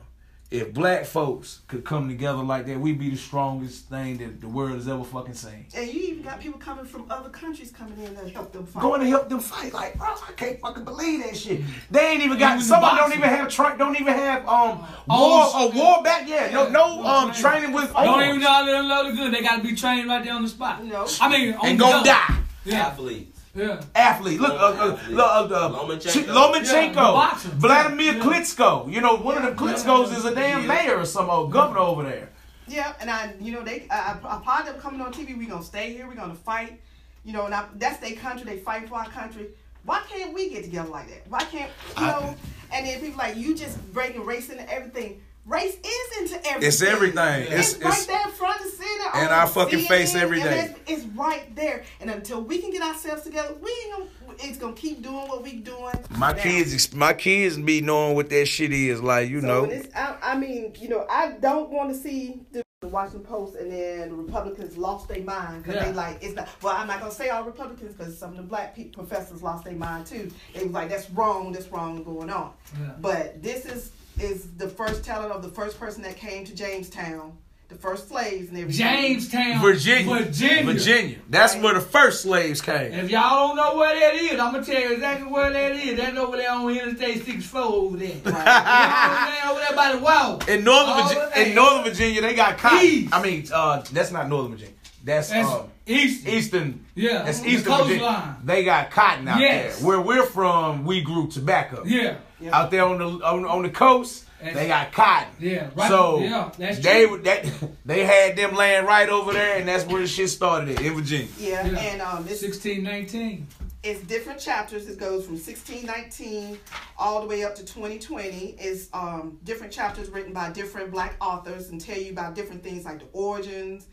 [0.53, 4.47] If black folks could come together like that, we'd be the strongest thing that the
[4.47, 5.65] world has ever fucking seen.
[5.75, 8.81] and you even got people coming from other countries coming in to help them fight.
[8.83, 11.61] Going to help them fight, like bro, I can't fucking believe that shit.
[11.89, 12.57] They ain't even got.
[12.57, 13.49] Even Some of them don't even have.
[13.49, 16.29] Tra- don't even have um Oh, war a war back.
[16.29, 17.41] Yeah, no Yeah, no no um training.
[17.71, 18.27] training with Don't arms.
[18.27, 19.31] even know how to unload the gun.
[19.31, 20.83] They gotta be trained right there on the spot.
[20.85, 21.07] No.
[21.19, 22.35] I mean, on and the gonna die.
[22.63, 22.77] Yeah.
[22.89, 23.39] athletes.
[23.55, 23.81] Yeah.
[23.93, 25.15] Athlete, look, uh, uh, Athlete.
[25.15, 26.25] look, uh, uh, Lomachenko.
[26.25, 27.37] Lomachenko, Yeah.
[27.55, 28.23] Vladimir Yeah.
[28.23, 28.91] Klitschko.
[28.91, 29.73] You know, one of them Yeah.
[29.75, 30.67] Klitschkos is a damn Yeah.
[30.67, 32.29] mayor or some old governor over there.
[32.67, 35.37] Yeah, and I, you know, they, I, I applaud them coming on TV.
[35.37, 36.07] We gonna stay here.
[36.07, 36.79] We gonna fight.
[37.25, 38.45] You know, and I, that's their country.
[38.45, 39.47] They fight for our country.
[39.85, 41.27] Why can't we get together like that?
[41.29, 42.35] Why can't you I- know?
[42.71, 45.21] And then people like you just breaking race and everything.
[45.45, 46.67] Race is into everything.
[46.67, 47.41] It's everything.
[47.49, 49.09] It's, It's, right it's there, front and center.
[49.15, 50.73] And our fucking CNN, face every day.
[50.87, 51.83] It's, it's right there.
[51.99, 54.09] And until we can get ourselves together, we ain't gonna.
[54.39, 55.93] It's gonna keep doing what we doing.
[56.17, 56.41] my now.
[56.41, 56.93] kids.
[56.95, 59.01] My kids be knowing what that shit is.
[59.01, 59.63] Like you So know.
[59.65, 63.71] it's, I, I mean, you know, I don't want to see the Washington Post and
[63.71, 65.85] then the Republicans lost their mind because Yeah.
[65.85, 66.47] they like it's not.
[66.63, 69.65] Well, I'm not gonna say all Republicans because some of the black pe- professors lost
[69.65, 70.31] their mind too.
[70.55, 72.53] They was like, that's wrong, that's wrong going on.
[72.79, 72.91] Yeah.
[73.01, 77.37] But this is is the first telling of the first person that came to Jamestown,
[77.69, 78.85] the first slaves and everything.
[78.85, 80.15] Jamestown, Virginia.
[80.25, 80.63] Virginia.
[80.73, 81.17] Virginia.
[81.29, 81.63] That's Right.
[81.63, 82.93] where the first slaves came.
[82.93, 85.97] If y'all don't know where that is, I'm gonna tell you exactly where that is.
[85.97, 88.07] That's over there on Interstate 64 over there.
[88.13, 89.49] You know what I'm saying?
[89.51, 90.39] over there by the wall.
[90.47, 92.79] In Northern All Virginia, in Northern Virginia, they got cotton.
[92.87, 93.13] East.
[93.13, 94.73] I mean, uh, that's not Northern Virginia.
[95.03, 96.25] That's, That's um, east.
[96.27, 96.85] Eastern.
[96.95, 97.99] Yeah, That's the Eastern Virginia.
[97.99, 98.35] coastline.
[98.45, 99.77] They got cotton out Yes.
[99.79, 99.87] there.
[99.87, 101.83] Where we're from, we grew tobacco.
[101.85, 102.57] Yeah, Yeah.
[102.57, 105.27] Out there on the on, on the coast, That's- they got cotton.
[105.39, 105.89] yeah, right.
[105.89, 107.21] So yeah, that's they true.
[107.23, 107.45] that
[107.85, 110.93] they had them land right over there, and that's where the shit started at in
[110.95, 111.27] Virginia.
[111.37, 111.79] Yeah, Yeah.
[111.79, 113.45] and um, this 1619.
[113.83, 114.87] it's different chapters.
[114.87, 116.57] It goes from 1619
[116.97, 118.55] all the way up to 2020.
[118.57, 122.85] It's um, different chapters written by different black authors and tell you about different things
[122.85, 123.87] like the origins,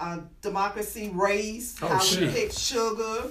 [0.00, 2.20] uh, democracy, race, Oh, how shit.
[2.22, 3.30] we picked sugar,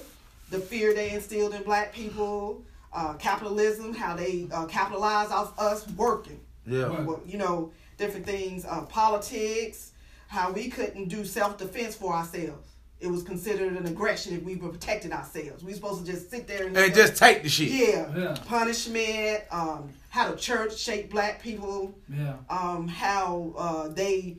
[0.50, 5.86] the fear they instilled in black people, uh, capitalism, how they uh, capitalize off us
[5.90, 6.84] working Yeah.
[7.04, 7.18] Right.
[7.26, 9.92] you know, different things, uh, politics,
[10.28, 12.72] how we couldn't do self defense for ourselves.
[12.98, 15.62] It was considered an aggression if we were protecting ourselves.
[15.62, 17.68] We supposed to just sit there and, And just take the shit.
[17.68, 18.36] yeah, Yeah.
[18.46, 19.42] punishment.
[19.50, 21.94] Um, how the church shaped black people.
[22.08, 24.38] Yeah, Um, how uh, they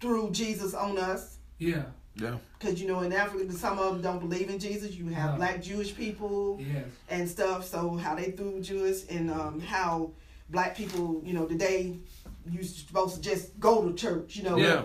[0.00, 1.38] threw Jesus on us.
[1.58, 1.82] yeah,
[2.16, 2.36] Yeah.
[2.58, 4.94] Because you know, in Africa, some of them don't believe in Jesus.
[4.94, 5.36] You have Yeah.
[5.36, 6.84] black Jewish people yes.
[7.08, 7.66] and stuff.
[7.66, 10.10] So how they threw Jewish and um, how
[10.50, 11.96] black people, you know, today
[12.50, 14.56] you're supposed to just go to church, you know.
[14.56, 14.82] Yeah.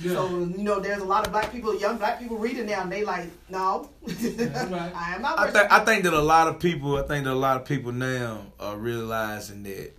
[0.00, 0.12] Yeah.
[0.14, 2.90] So you know, there's a lot of black people, young black people reading now, and
[2.90, 4.12] they like, no, right.
[4.94, 5.38] I am not.
[5.38, 7.56] I worshiping think I think that a lot of people, I think that a lot
[7.60, 9.92] of people now are realizing that r-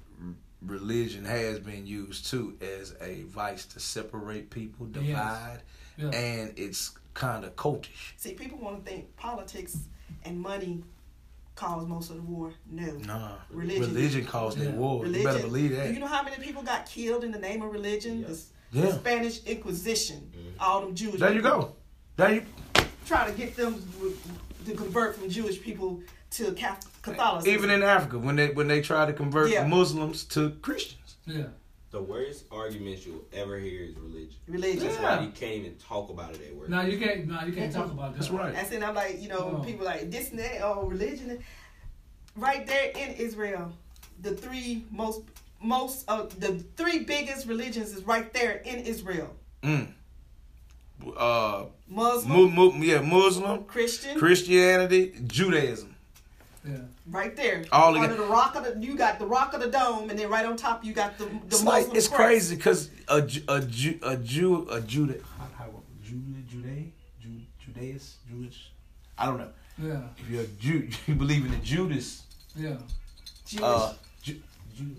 [0.65, 5.59] religion has been used too as a vice to separate people, divide,
[5.97, 6.09] Yeah.
[6.09, 8.13] and it's kind of cultish.
[8.17, 9.77] See, people want to think politics
[10.25, 10.83] and money
[11.55, 12.51] cause most of the war.
[12.69, 13.81] No, Nah, Religion.
[13.93, 15.03] religion, caused the war.
[15.03, 15.21] religion.
[15.21, 15.87] You better believe that.
[15.87, 18.21] Do you know how many people got killed in the name of religion?
[18.21, 18.27] Yeah.
[18.27, 18.81] The, s- Yeah.
[18.87, 20.49] the Spanish Inquisition, mm-hmm.
[20.59, 21.19] all them Jewish.
[21.19, 21.75] There you go.
[22.15, 22.45] There you.
[23.05, 23.75] Trying to get them
[24.65, 27.53] to convert from Jewish people to Cath- Catholicism.
[27.53, 29.67] Even in Africa, when they when they try to convert Yeah.
[29.67, 31.17] Muslims to Christians.
[31.25, 31.47] Yeah.
[31.91, 34.35] The worst arguments you'll ever hear is religion.
[34.47, 34.79] religion.
[34.79, 35.17] That's Yeah.
[35.19, 36.67] why you can't even talk about it at work.
[36.69, 37.27] No, you can't.
[37.27, 38.19] No, you can't talk about that.
[38.19, 38.51] That's right.
[38.51, 38.81] That's it.
[38.81, 39.63] I'm like, you know, Oh.
[39.63, 41.37] people like this and that, oh, religion.
[42.35, 43.73] Right there in Israel,
[44.21, 45.21] the three most
[45.61, 49.29] most of the three biggest religions is right there in Israel.
[49.61, 49.93] Mm.
[51.17, 55.92] Uh, Muslim, mu- mu- yeah, Muslim, Christian, Christianity, Judaism.
[56.65, 56.77] Yeah.
[57.09, 57.65] right there.
[57.71, 60.29] All under the rock of the you got the rock of the dome, and then
[60.29, 63.17] right on top you got the the It's Muslim like it's crazy because a
[63.49, 65.69] a Jew a Jew a Juda how, how
[66.05, 67.29] Juda Jude Ju,
[68.29, 68.71] Jewish
[69.17, 70.01] I don't know Yeah.
[70.17, 72.23] if you're a Jew you believe in the Judas
[72.55, 72.77] Yeah.
[73.45, 73.61] Jewish.
[73.63, 74.41] uh Ju,
[74.77, 74.95] Ju,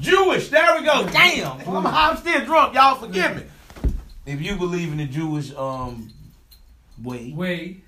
[0.00, 3.42] Jewish there we go damn I'm, I'm still drunk y'all forgive me
[4.24, 6.10] if you believe in the Jewish um
[7.02, 7.82] way Way.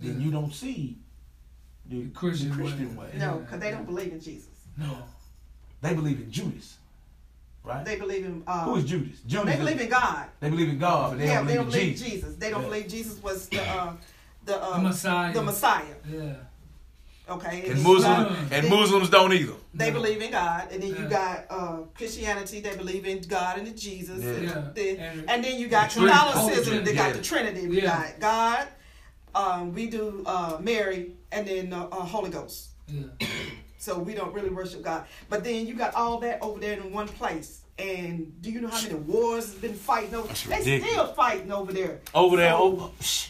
[0.00, 0.98] then you don't see
[1.88, 3.06] the, The Christian the Christian way.
[3.06, 3.12] way.
[3.18, 4.48] no, because they don't believe in Jesus.
[4.76, 4.98] No.
[5.80, 6.76] They believe in Judas,
[7.64, 7.84] right?
[7.84, 9.20] They believe in uh, Who is Judas?
[9.26, 9.46] Judas.
[9.46, 10.26] they believe in God.
[10.40, 12.10] They believe in God, but they yeah, don't they believe don't in believe Jesus.
[12.12, 12.34] Jesus.
[12.36, 12.68] They don't Yeah.
[12.68, 13.92] believe Jesus was the uh,
[14.44, 15.32] the uh, The Messiah.
[15.34, 15.94] The Messiah.
[16.10, 16.34] Yeah.
[17.30, 17.64] Okay.
[17.68, 19.52] And you Muslims got- and they- Muslims don't either.
[19.74, 20.00] They No.
[20.00, 22.60] believe in God, and then you got uh, Christianity.
[22.60, 24.30] They believe in God and in Jesus, Yeah.
[24.30, 24.64] and, Yeah.
[24.74, 26.18] the- And- and then you got The Trinity.
[26.18, 26.84] Catholicism.
[26.84, 27.12] They got Yeah.
[27.12, 27.66] the Trinity.
[27.68, 27.96] We Yeah.
[28.12, 28.68] got God.
[29.38, 32.68] Um, we do uh, Mary, and then uh, uh, Holy Ghost.
[32.88, 33.04] Yeah.
[33.80, 35.04] So we don't really worship God.
[35.30, 37.60] But then you got all that over there in one place.
[37.78, 40.26] And do you know how many wars has been fighting over?
[40.26, 40.90] That's They ridiculous.
[40.90, 42.00] still fighting over there.
[42.12, 42.88] Over there, So- over.
[43.00, 43.28] Psh,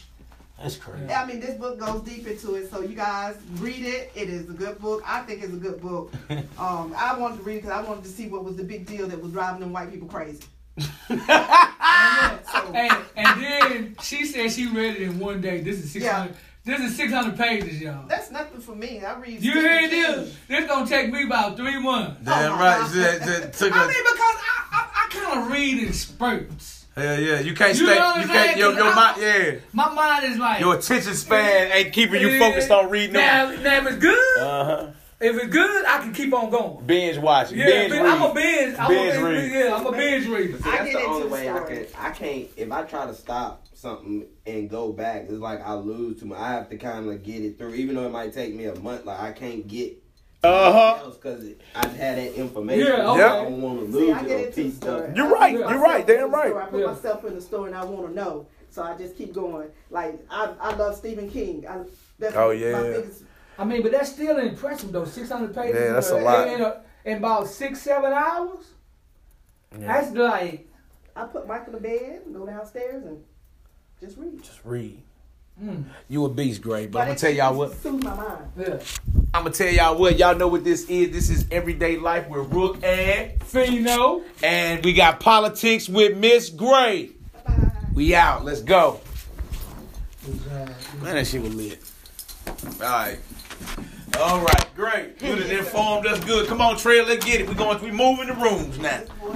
[0.59, 1.13] That's crazy.
[1.13, 4.11] I mean, this book goes deep into it, so you guys read it.
[4.15, 5.03] It is a good book.
[5.05, 6.11] I think it's a good book.
[6.57, 8.87] Um, I wanted to read it because I wanted to see what was the big
[8.87, 10.39] deal that was driving them white people crazy.
[10.81, 11.15] So,
[12.73, 15.61] And, and then she said she read it in one day.
[15.61, 16.35] This is six hundred.
[16.65, 18.05] This is six hundred pages, y'all.
[18.07, 19.01] that's nothing for me.
[19.03, 19.41] I read.
[19.41, 19.89] You Stephen hear King.
[19.89, 20.35] this?
[20.47, 22.21] This gonna take me about three months.
[22.23, 22.79] Damn Oh right.
[22.81, 22.91] God.
[22.91, 26.85] That, that took I a, mean, because I I, I kind of read in spurts.
[26.97, 27.95] Yeah, yeah, you can't You stay.
[27.95, 28.45] know what You I'm can't.
[28.47, 28.57] saying?
[28.57, 29.59] Your, 'Cause your I- mind, yeah.
[29.73, 33.13] My mind is like Your attention span ain't keeping you focused on reading.
[33.13, 34.87] Now, now if it's good, Uh huh.
[35.21, 36.85] If it's good, I can keep on going.
[36.85, 37.57] Binge watching.
[37.59, 38.09] Yeah, binge bin- read.
[38.11, 38.79] I'm a binge.
[38.79, 39.51] I'm Binge a binge read.
[39.51, 40.57] Yeah, I'm a binge reader.
[40.61, 41.75] See, I that's get the into only the way I story.
[41.75, 41.87] can.
[41.97, 42.47] I can't.
[42.57, 46.39] If I try to stop something and go back, it's like I lose too much.
[46.39, 48.75] I have to kind of get it through, even though it might take me a
[48.79, 49.05] month.
[49.05, 49.97] Like I can't get.
[50.41, 51.09] Uh huh.
[51.09, 51.43] Because
[51.75, 52.87] I've had that information.
[52.87, 53.23] Yeah, okay.
[53.23, 55.07] I don't want to See, lose I get or into the story.
[55.09, 55.17] up.
[55.17, 55.55] You're right.
[55.57, 56.07] I You're right.
[56.07, 56.47] Damn right.
[56.47, 56.63] story.
[56.63, 56.87] I put Yeah.
[56.87, 58.47] myself in the story and I want to know.
[58.69, 59.67] So I just keep going.
[59.89, 61.65] Like I, I love Stephen King.
[61.67, 61.79] I,
[62.19, 62.81] that's Oh, my yeah.
[62.83, 63.23] biggest.
[63.59, 65.05] I mean, but that's still impressive though.
[65.05, 65.75] 600 pages.
[65.75, 66.47] Yeah, that's a in- lot.
[66.47, 68.65] In, a- in about six, seven hours.
[69.71, 70.67] That's like,
[71.15, 73.23] I put Michael to bed, go downstairs, and
[73.99, 74.41] just read.
[74.41, 75.01] Just read.
[75.61, 76.89] mm, You a beast, Great.
[76.91, 77.73] But But I'm gonna tell y'all what.
[77.81, 78.51] Soothe my mind.
[78.57, 78.79] yeah.
[79.33, 80.17] I'm gonna tell y'all what.
[80.17, 81.11] Y'all know what this is.
[81.11, 84.23] This is everyday life with Rook and Pheno.
[84.41, 87.11] and we got politics with Miss Grei.
[87.45, 87.71] Bye.
[87.93, 88.43] We out.
[88.45, 89.01] Let's go.
[91.01, 91.79] Man, that shit was lit.
[92.47, 93.17] All right.
[94.19, 95.21] All right, great.
[95.21, 96.47] You done informed That's good.
[96.47, 97.47] Come on, Trey, let's get it.
[97.47, 97.81] We're going.
[97.81, 98.99] We moving the rooms now.
[98.99, 99.31] This boy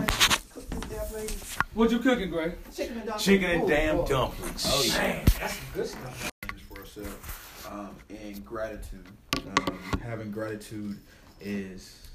[0.52, 1.34] cooked this damn lady
[1.74, 2.54] What you cooking, Grei?
[2.76, 3.24] chicken and dumplings.
[3.24, 4.66] Chicken and damn dumplings.
[4.68, 6.32] Oh man, that's good stuff.
[6.42, 9.08] things for ourselves um, and gratitude.
[9.38, 11.00] Um, having gratitude
[11.40, 12.08] is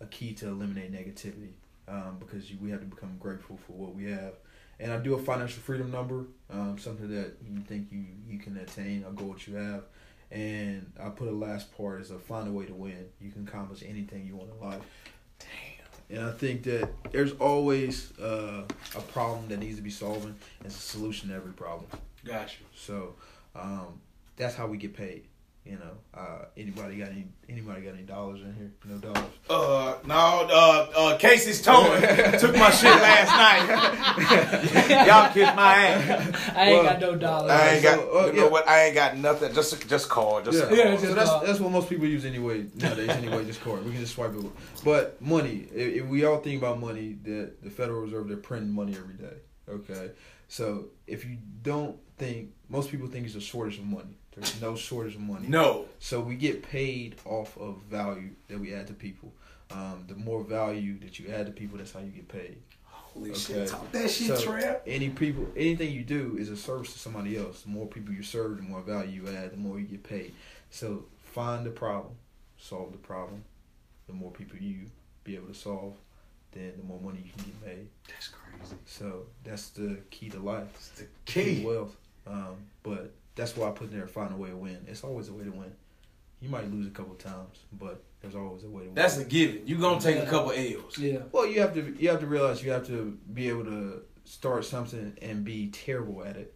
[0.00, 1.52] a key to eliminate negativity
[1.88, 4.34] um, because you, we have to become grateful for what we have.
[4.80, 8.56] And I do a financial freedom number, um, something that you think you, you can
[8.56, 9.84] attain, a goal that you have.
[10.34, 13.06] And I put a last part is a find a way to win.
[13.20, 14.82] You can accomplish anything you want in life.
[15.38, 16.18] Damn.
[16.18, 18.64] And I think that there's always uh,
[18.96, 20.24] a problem that needs to be solved.
[20.24, 21.86] and There's a solution to every problem.
[22.24, 22.58] Gotcha.
[22.74, 23.14] So
[23.54, 24.00] um,
[24.36, 25.24] that's how we get paid.
[25.64, 28.70] You know, uh, anybody got any anybody got any dollars in here?
[28.84, 29.30] No dollars.
[29.48, 32.02] Uh, no, uh, uh, Casey's towing.
[32.38, 35.06] Took my shit last night.
[35.06, 36.52] Y'all kissed my ass.
[36.54, 37.50] I ain't Well, got no dollars.
[37.50, 38.68] I ain't got, So, uh, you know what?
[38.68, 39.54] I ain't got nothing.
[39.54, 40.42] Just, just call.
[40.42, 40.76] Just Yeah, call.
[40.76, 41.46] Yeah, so just that's call.
[41.46, 43.08] that's what most people use anyway nowadays.
[43.08, 43.86] Anyway, just card.
[43.86, 44.44] We can just swipe it.
[44.84, 48.70] But money, if, if we all think about money, the the Federal Reserve they're printing
[48.74, 49.36] money every day.
[49.66, 50.10] Okay,
[50.46, 54.18] so if you don't think, most people think it's a shortage of money.
[54.34, 55.46] There's no shortage of money.
[55.48, 55.86] No.
[56.00, 59.32] So we get paid off of value that we add to people.
[59.70, 62.56] Um, the more value that you add to people, that's how you get paid.
[62.84, 63.38] Holy Okay.
[63.38, 63.68] shit.
[63.68, 64.80] Talk that shit, So, Trev.
[64.86, 67.62] Any people, anything you do is a service to somebody else.
[67.62, 70.34] The more people you serve, the more value you add, the more you get paid.
[70.70, 72.14] So find the problem,
[72.58, 73.44] solve the problem.
[74.08, 74.90] The more people you
[75.22, 75.94] be able to solve,
[76.52, 77.86] then the more money you can get made.
[78.08, 78.74] That's crazy.
[78.84, 81.60] So that's the key to life, It's the key key.
[81.62, 81.96] to wealth.
[82.26, 84.84] Um, but that's why I put in there find a way to win.
[84.86, 85.72] It's always a way to win.
[86.40, 88.94] You might lose a couple times, but there's always a way to win.
[88.94, 89.62] That's a given.
[89.66, 90.98] You're gonna take a couple L's.
[90.98, 91.20] Yeah.
[91.32, 94.64] Well, you have to you have to realize you have to be able to start
[94.64, 96.54] something and be terrible at it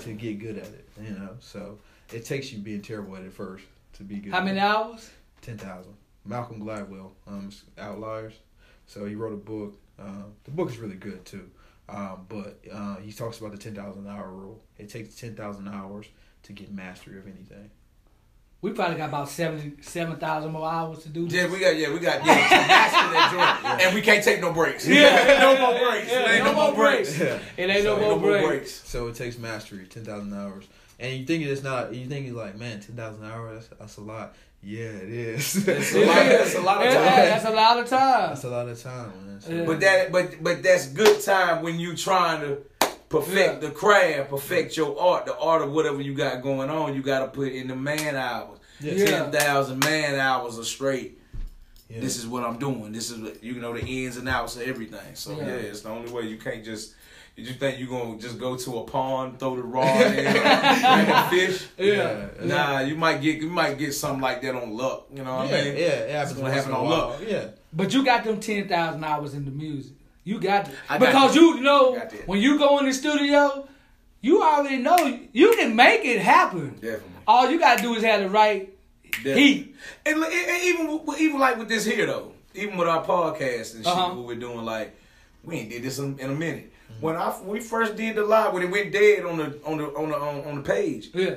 [0.00, 0.88] to get good at it.
[1.02, 1.78] You know, so
[2.12, 4.32] it takes you being terrible at it first to be good.
[4.32, 5.10] How many hours?
[5.40, 5.94] Ten thousand.
[6.26, 8.32] Malcolm Gladwell, um, Outliers.
[8.86, 9.78] So he wrote a book.
[9.98, 11.50] Um, the book is really good too.
[11.88, 14.62] Um, but uh, he talks about the ten thousand hour rule.
[14.78, 16.06] It takes ten thousand hours
[16.44, 17.70] to get mastery of anything.
[18.62, 21.34] We probably got about 70 7,000 more hours to do this.
[21.34, 24.54] Yeah, we got yeah, we got yeah, master that joint, and we can't take no
[24.54, 24.88] breaks.
[24.88, 25.36] Yeah.
[25.40, 26.10] no more breaks.
[26.10, 27.18] Yeah, There ain't no no, more more breaks.
[27.18, 27.38] Yeah.
[27.58, 28.46] It ain't no, So, more no more break.
[28.46, 28.72] breaks.
[28.88, 30.64] So it takes mastery, ten thousand hours.
[30.98, 31.94] And you think it's not?
[31.94, 33.68] You think it's like, man, ten thousand hours?
[33.68, 34.34] That's, that's a lot.
[34.64, 35.64] Yeah, it is.
[35.64, 36.14] That's a lot.
[36.14, 37.04] That's a lot of time.
[37.04, 38.28] that's a lot of time.
[38.30, 39.64] That's a lot of time, Yeah.
[39.64, 42.58] But that, but but that's good time when you're trying to
[43.10, 43.68] perfect Yeah.
[43.68, 46.94] the craft, perfect your art, the art of whatever you got going on.
[46.94, 48.58] You got to put in the man hours.
[48.80, 49.04] Yeah.
[49.04, 51.18] Ten thousand man hours are straight.
[51.88, 52.00] Yeah.
[52.00, 52.92] This is what I'm doing.
[52.92, 55.14] This is what, you know the ins and outs of everything.
[55.14, 55.46] So Yeah.
[55.46, 56.22] yeah, it's the only way.
[56.22, 56.94] You can't just.
[57.36, 60.36] You just think you gonna just go to a pond, throw the rod in, bring
[60.36, 61.66] a fish?
[61.76, 62.28] Yeah.
[62.40, 65.06] Nah, you might get you might get something like that on luck.
[65.12, 65.74] You know what yeah, I mean?
[65.76, 66.30] yeah, it happens.
[66.32, 67.20] It's gonna happen on luck.
[67.26, 69.94] Yeah, But you got them 10,000 hours in the music.
[70.22, 70.74] You got it.
[70.88, 72.28] I got Because you know, I got that.
[72.28, 73.66] when you go in the studio,
[74.20, 76.74] you already know you can make it happen.
[76.74, 77.10] Definitely.
[77.26, 78.72] All you got to do is have the right
[79.16, 79.42] Definitely.
[79.42, 79.76] heat.
[80.06, 83.86] And, and even even like with this here though, even with our podcast and shit,
[83.86, 84.14] Uh-huh.
[84.14, 84.96] what we're doing, like
[85.42, 86.72] we ain't did this in, in a minute.
[87.00, 89.84] When I we first did the live, when it went dead on the on the
[89.94, 91.36] on the on, on the page, Yeah.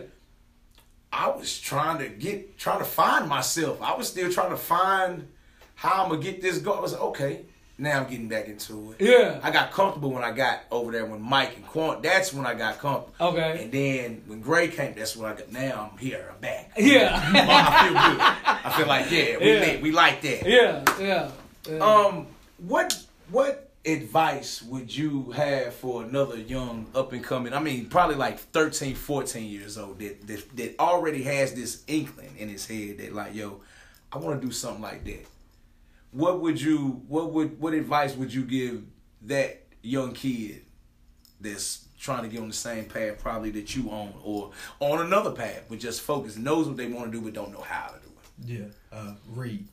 [1.11, 3.81] I was trying to get trying to find myself.
[3.81, 5.27] I was still trying to find
[5.75, 6.77] how I'm gonna get this going.
[6.77, 7.45] I was like, okay,
[7.79, 9.05] now I'm getting back into it.
[9.05, 9.39] Yeah.
[9.43, 12.01] I got comfortable when I got over there with Mike and Quan.
[12.01, 13.13] That's when I got comfortable.
[13.33, 13.63] Okay.
[13.63, 15.51] And then when Gray came, that's when I got.
[15.51, 16.27] Now I'm here.
[16.33, 16.71] I'm back.
[16.77, 17.11] Yeah.
[17.33, 18.21] I feel good.
[18.65, 19.59] I feel like yeah, we Yeah.
[19.59, 19.81] lit.
[19.81, 20.47] We like that.
[20.47, 20.83] yeah.
[20.99, 21.31] Yeah.
[21.69, 21.77] yeah.
[21.79, 22.97] Um, what
[23.29, 27.53] what advice would you have for another young up and coming?
[27.53, 32.35] I mean, probably like 13, 14 years old that that, that already has this inkling
[32.37, 33.61] in his head that like, yo,
[34.11, 35.25] I want to do something like that.
[36.17, 37.03] What would you?
[37.07, 37.59] What would?
[37.59, 38.83] What advice would you give
[39.23, 40.63] that young kid
[41.39, 45.31] that's trying to get on the same path probably that you own or on another
[45.31, 47.99] path but just focus knows what they want to do but don't know how to
[47.99, 48.09] do
[48.55, 48.97] it Yeah.
[48.97, 49.67] Uh, read.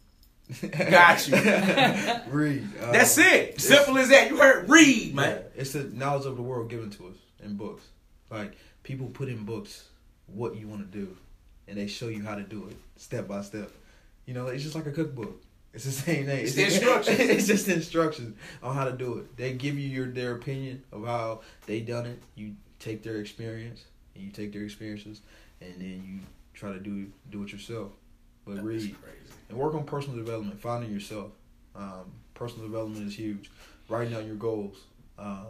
[0.91, 1.35] got you
[2.31, 2.69] read.
[2.81, 6.37] Uh, that's it simple as that you heard read man Yeah, it's the knowledge of
[6.37, 7.83] the world given to us in books.
[8.31, 9.89] Like people put in books
[10.27, 11.17] what you want to do,
[11.69, 13.71] and they show you how to do it step by step.
[14.27, 15.43] You know, it's just like a cookbook.
[15.75, 16.45] It's the same thing.
[16.45, 17.19] It's the instructions.
[17.19, 19.37] it's just instructions on how to do it.
[19.37, 22.23] They give you your their opinion of how they done it.
[22.37, 23.85] You take their experience
[24.15, 25.21] and you take their experiences,
[25.61, 26.21] and then you
[26.55, 27.91] try to do do it yourself.
[28.47, 29.35] But That's read crazy.
[29.49, 31.33] and work on personal development, finding yourself.
[31.75, 33.51] Um, personal development is huge.
[33.89, 34.79] Writing down your goals,
[35.19, 35.47] um,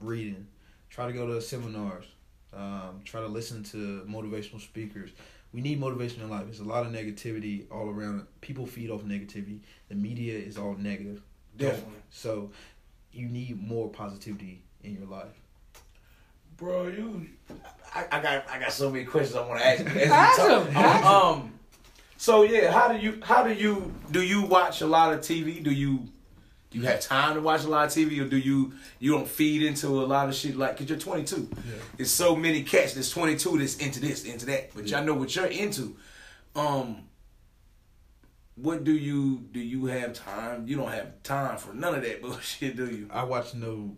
[0.00, 0.46] reading,
[0.90, 2.04] try to go to seminars,
[2.52, 5.10] um, try to listen to motivational speakers.
[5.52, 6.44] We need motivation in life.
[6.44, 8.26] There's a lot of negativity all around.
[8.42, 9.60] People feed off negativity.
[9.88, 11.22] The media is all negative.
[11.56, 11.94] Definitely.
[12.10, 12.50] So
[13.12, 15.34] you need more positivity in your life.
[16.56, 17.26] bro you
[17.94, 20.64] I, I got I got so many questions I want to ask you Ask talk.
[20.66, 21.12] them, ask them.
[21.12, 21.52] um
[22.16, 25.62] so yeah how do you how do you do you watch a lot of TV
[25.62, 26.06] do you
[26.70, 29.26] do you have time to watch a lot of TV or do you you don't
[29.28, 31.74] feed into a lot of shit like because you're 22 Yeah.
[31.96, 34.74] There's so many cats that's 22 that's into this, into that.
[34.74, 34.98] But Yeah.
[34.98, 35.96] y'all know what you're into.
[36.54, 37.04] Um,
[38.56, 39.60] what do you do?
[39.60, 40.66] You have time?
[40.66, 43.08] You don't have time for none of that bullshit, do you?
[43.12, 43.96] I watch no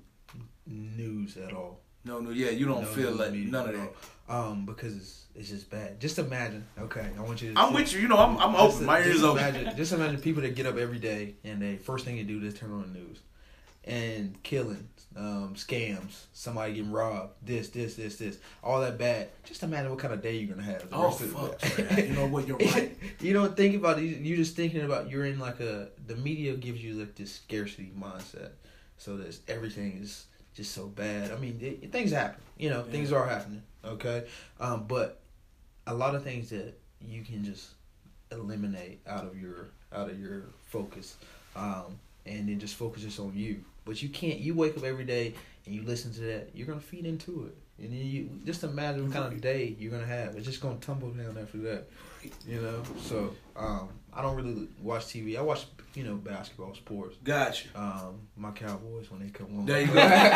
[0.66, 1.80] news at all.
[2.04, 3.80] No, no, yeah, you don't No feel like media none of at
[4.28, 4.34] that.
[4.34, 6.00] Um, because it's it's just bad.
[6.00, 6.66] Just imagine.
[6.78, 7.60] Okay, I want you to.
[7.60, 8.00] I'm with you.
[8.00, 8.84] You know, I'm I'm open.
[8.84, 9.44] My ears open.
[9.44, 12.42] Imagine, just imagine people that get up every day and they first thing they do
[12.44, 13.18] is turn on the news,
[13.84, 19.28] and killing, um, scams, somebody getting robbed, this, this, this, this, all that bad.
[19.44, 20.88] Just imagine what kind of day you're gonna have.
[20.88, 21.98] the Oh rest of the fuck!
[21.98, 22.46] You know what?
[22.46, 22.96] You're right.
[23.20, 24.04] you don't think about it.
[24.04, 27.92] You're just thinking about you're in like a the media gives you like this scarcity
[27.98, 28.50] mindset,
[28.98, 30.26] so that everything is
[30.60, 31.32] just so bad.
[31.32, 32.40] I mean, it, things happen.
[32.58, 33.62] You know, things are happening.
[33.82, 34.26] Okay,
[34.60, 35.20] um, but
[35.86, 37.70] a lot of things that you can just
[38.30, 41.16] eliminate out of your out of your focus,
[41.56, 43.64] um, and then just focus just on you.
[43.86, 44.38] But you can't.
[44.38, 45.32] You wake up every day
[45.64, 46.50] and you listen to that.
[46.52, 49.90] You're gonna feed into it, and then you just imagine what kind of day you're
[49.90, 50.36] gonna have.
[50.36, 51.88] It's just gonna tumble down after that.
[52.46, 52.82] You know.
[53.02, 55.38] So um, I don't really watch TV.
[55.38, 57.16] I watch you know basketball, sports.
[57.24, 57.68] Gotcha.
[57.74, 59.66] Um, my Cowboys when they come on.
[59.66, 59.94] There you go.
[59.94, 60.30] there you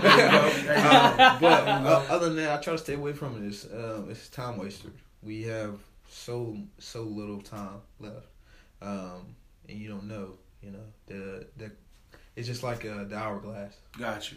[0.00, 0.50] go.
[0.50, 0.88] There you go.
[0.88, 3.46] Um, but uh, other than that, I try to stay away from it.
[3.46, 4.90] It's, um, it's time waster.
[5.22, 5.78] We have
[6.08, 8.26] so so little time left,
[8.82, 9.34] um,
[9.68, 10.34] and you don't know.
[10.62, 11.70] You know the the
[12.36, 13.74] it's just like uh, the hourglass.
[13.98, 14.34] Gotcha.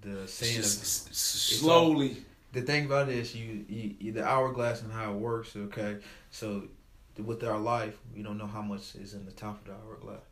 [0.00, 2.18] The It's saying just of, s- s- slowly.
[2.52, 5.54] The thing about it is you, you, you the hourglass and how it works.
[5.56, 5.98] Okay,
[6.30, 6.64] so
[7.18, 10.22] with our life, we don't know how much is in the top of the hourglass.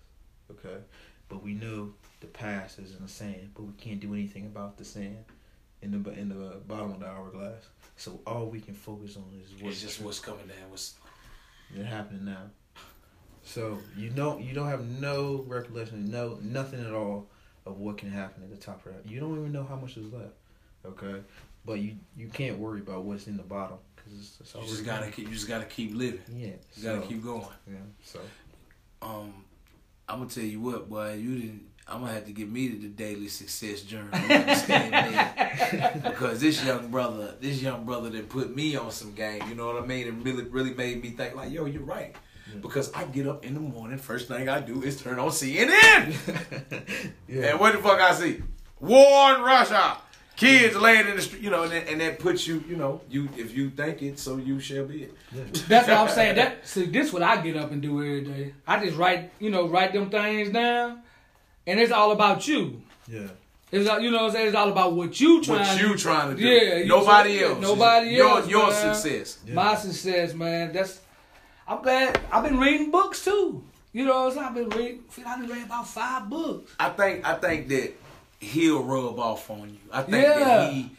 [0.50, 0.76] Okay,
[1.28, 4.76] but we know the past is in the sand, but we can't do anything about
[4.76, 5.24] the sand
[5.82, 7.64] in the in the bottom of the hourglass.
[7.96, 10.70] So all we can focus on is It's what's just what's coming down.
[10.70, 10.94] What's
[11.74, 12.50] It's happening now.
[13.42, 17.28] So you don't you don't have no recollection, no nothing at all
[17.64, 19.10] of what can happen at the top of that.
[19.10, 20.34] You don't even know how much is left.
[20.86, 21.20] Okay,
[21.64, 24.84] but you you can't worry about what's in the bottle because it's, it's you just
[24.84, 25.28] gotta keep.
[25.28, 26.20] You just gotta keep living.
[26.32, 26.52] yeah.
[26.76, 27.46] You gotta keep going.
[27.66, 27.76] yeah.
[28.04, 28.20] So
[29.02, 29.44] um,
[30.08, 31.62] I'm gonna tell you what, boy, you didn't.
[31.88, 34.08] I'm gonna have to get me to the daily success journey.
[34.12, 36.00] You understand me?
[36.10, 39.42] because this young brother, this young brother, that put me on some game.
[39.48, 40.08] You know what I mean?
[40.08, 42.14] And really, really made me think like, yo, you're right.
[42.52, 42.58] Yeah.
[42.60, 46.14] Because I get up in the morning, first thing I do is turn on CNN.
[47.28, 47.50] yeah.
[47.50, 48.42] And what the fuck I see?
[48.80, 49.98] War in Russia.
[50.36, 53.00] Kids laying in the street, you know, and that, and that puts you, you know,
[53.08, 55.14] you if you think it, so you shall be it.
[55.66, 56.36] That's what I'm saying.
[56.36, 58.54] That see, this what I get up and do every day.
[58.66, 61.00] I just write, you know, write them things down,
[61.66, 62.82] and it's all about you.
[63.08, 63.28] yeah.
[63.72, 64.46] It's all, you know what I'm saying.
[64.46, 65.58] It's all about what you trying.
[65.60, 66.46] What you to, trying to do?
[66.46, 67.60] Yeah, nobody try- else.
[67.60, 68.94] nobody your, else, Your man.
[68.94, 69.38] success.
[69.44, 69.54] Yeah.
[69.54, 70.72] My success, man.
[70.72, 71.00] That's.
[71.66, 72.20] I'm glad.
[72.30, 73.64] I've been reading books too.
[73.92, 74.46] You know what I'm saying?
[74.46, 75.04] I've been reading.
[75.26, 76.72] I I've been reading about five books.
[76.78, 77.94] I think I think that
[78.40, 79.78] he'll rub off on you.
[79.92, 80.38] I think Yeah.
[80.38, 80.90] that he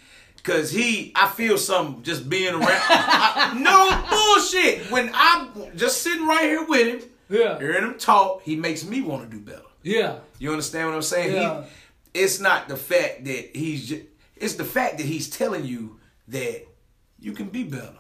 [0.44, 4.92] cause he I feel something just being around I, no bullshit.
[4.92, 7.58] When I'm just sitting right here with him, Yeah.
[7.60, 9.62] hearing him talk, he makes me want to do better.
[9.84, 10.20] Yeah.
[10.40, 11.36] You understand what I'm saying?
[11.36, 11.64] Yeah.
[12.14, 14.04] He, it's not the fact that he's just,
[14.36, 16.66] it's the fact that he's telling you that
[17.20, 17.94] you can be better.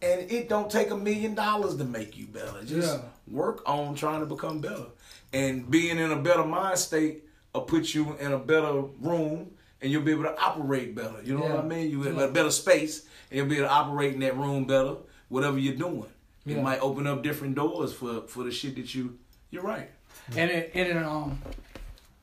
[0.00, 2.62] And it don't take a million dollars to make you better.
[2.64, 3.00] Just Yeah.
[3.26, 4.86] work on trying to become better.
[5.32, 9.90] And being in a better mind state or put you in a better room and
[9.92, 11.22] you'll be able to operate better.
[11.22, 11.90] You know what I mean?
[11.90, 12.24] You in Yeah.
[12.24, 14.96] a better space and you'll be able to operate in that room better,
[15.28, 16.06] whatever you're doing.
[16.46, 16.62] It Yeah.
[16.62, 19.18] might open up different doors for for the shit that you
[19.50, 19.90] you're right.
[20.36, 21.38] And it, and it, um,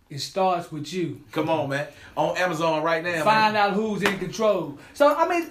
[0.09, 1.21] it starts with you.
[1.32, 1.88] Come on, man.
[2.15, 3.23] On Amazon right now.
[3.23, 3.55] Find man.
[3.55, 4.78] out who's in control.
[4.93, 5.49] So I mean,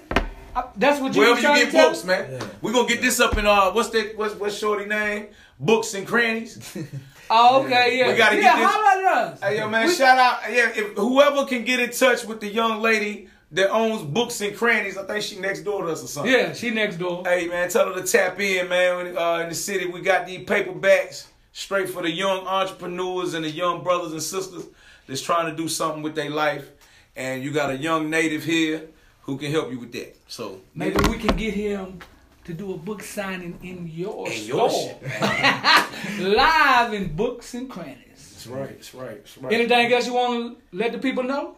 [0.55, 2.31] I, that's what you Wherever you get books, man.
[2.31, 2.47] Yeah.
[2.61, 5.27] We're gonna get this up in uh what's that what's what's shorty name?
[5.59, 6.59] Books and crannies.
[7.29, 8.11] Oh, okay, yeah.
[8.11, 9.41] We gotta yeah, get this- holla at us.
[9.41, 12.81] Hey yo man, shout out yeah, if whoever can get in touch with the young
[12.81, 16.31] lady that owns books and crannies, I think she next door to us or something.
[16.31, 17.23] Yeah, she next door.
[17.25, 19.17] Hey man, tell her to tap in, man.
[19.17, 23.49] Uh, in the city, we got these paperbacks straight for the young entrepreneurs and the
[23.49, 24.65] young brothers and sisters
[25.07, 26.69] that's trying to do something with their life.
[27.15, 28.81] And you got a young native here
[29.21, 30.17] who can help you with that.
[30.27, 31.99] So Maybe we can get him
[32.45, 34.99] to do a book signing in your In your store.
[36.19, 37.99] Live in Books and Crannies.
[38.15, 38.69] That's right.
[38.69, 39.23] That's right.
[39.23, 39.53] That's right.
[39.53, 41.57] Anything else you want to let the people know?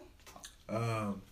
[0.68, 1.22] Um,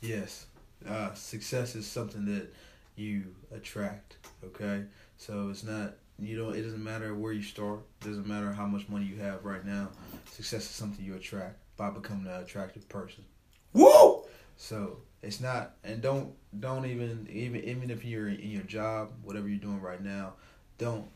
[0.00, 0.46] yes,
[0.88, 2.52] uh, success is something that
[2.96, 4.16] you attract.
[4.44, 4.84] Okay,
[5.16, 6.54] so it's not you don't.
[6.54, 7.80] It doesn't matter where you start.
[8.02, 9.88] It doesn't matter how much money you have right now.
[10.30, 13.24] Success is something you attract by becoming an attractive person.
[13.72, 14.22] Woo!
[14.56, 19.48] So it's not, and don't don't even even even if you're in your job, whatever
[19.48, 20.34] you're doing right now,
[20.78, 21.06] don't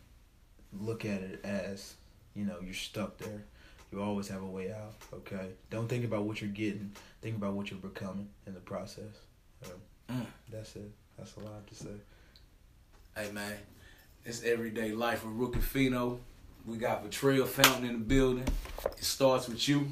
[0.79, 1.95] look at it as
[2.35, 3.45] you know you're stuck there.
[3.93, 4.95] You always have a way out.
[5.13, 6.93] Okay, don't think about what you're getting.
[7.23, 9.15] Think about what you're becoming in the process.
[9.63, 9.73] So,
[10.11, 10.27] Mm.
[10.51, 10.91] That's it.
[11.17, 11.91] That's all I have to say.
[13.17, 13.55] Hey man,
[14.25, 16.19] it's everyday life with Rook & Pheno.
[16.67, 18.45] We got Vatrell Fountain in the building.
[18.97, 19.91] It starts with you.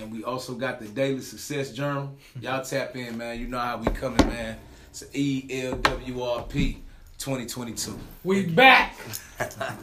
[0.00, 2.14] And we also got the Daily Success Journal.
[2.40, 3.38] Y'all tap in, man.
[3.38, 4.58] You know how we coming, man.
[4.90, 6.82] It's E L W R P
[7.18, 7.98] 2022.
[8.24, 8.96] We back.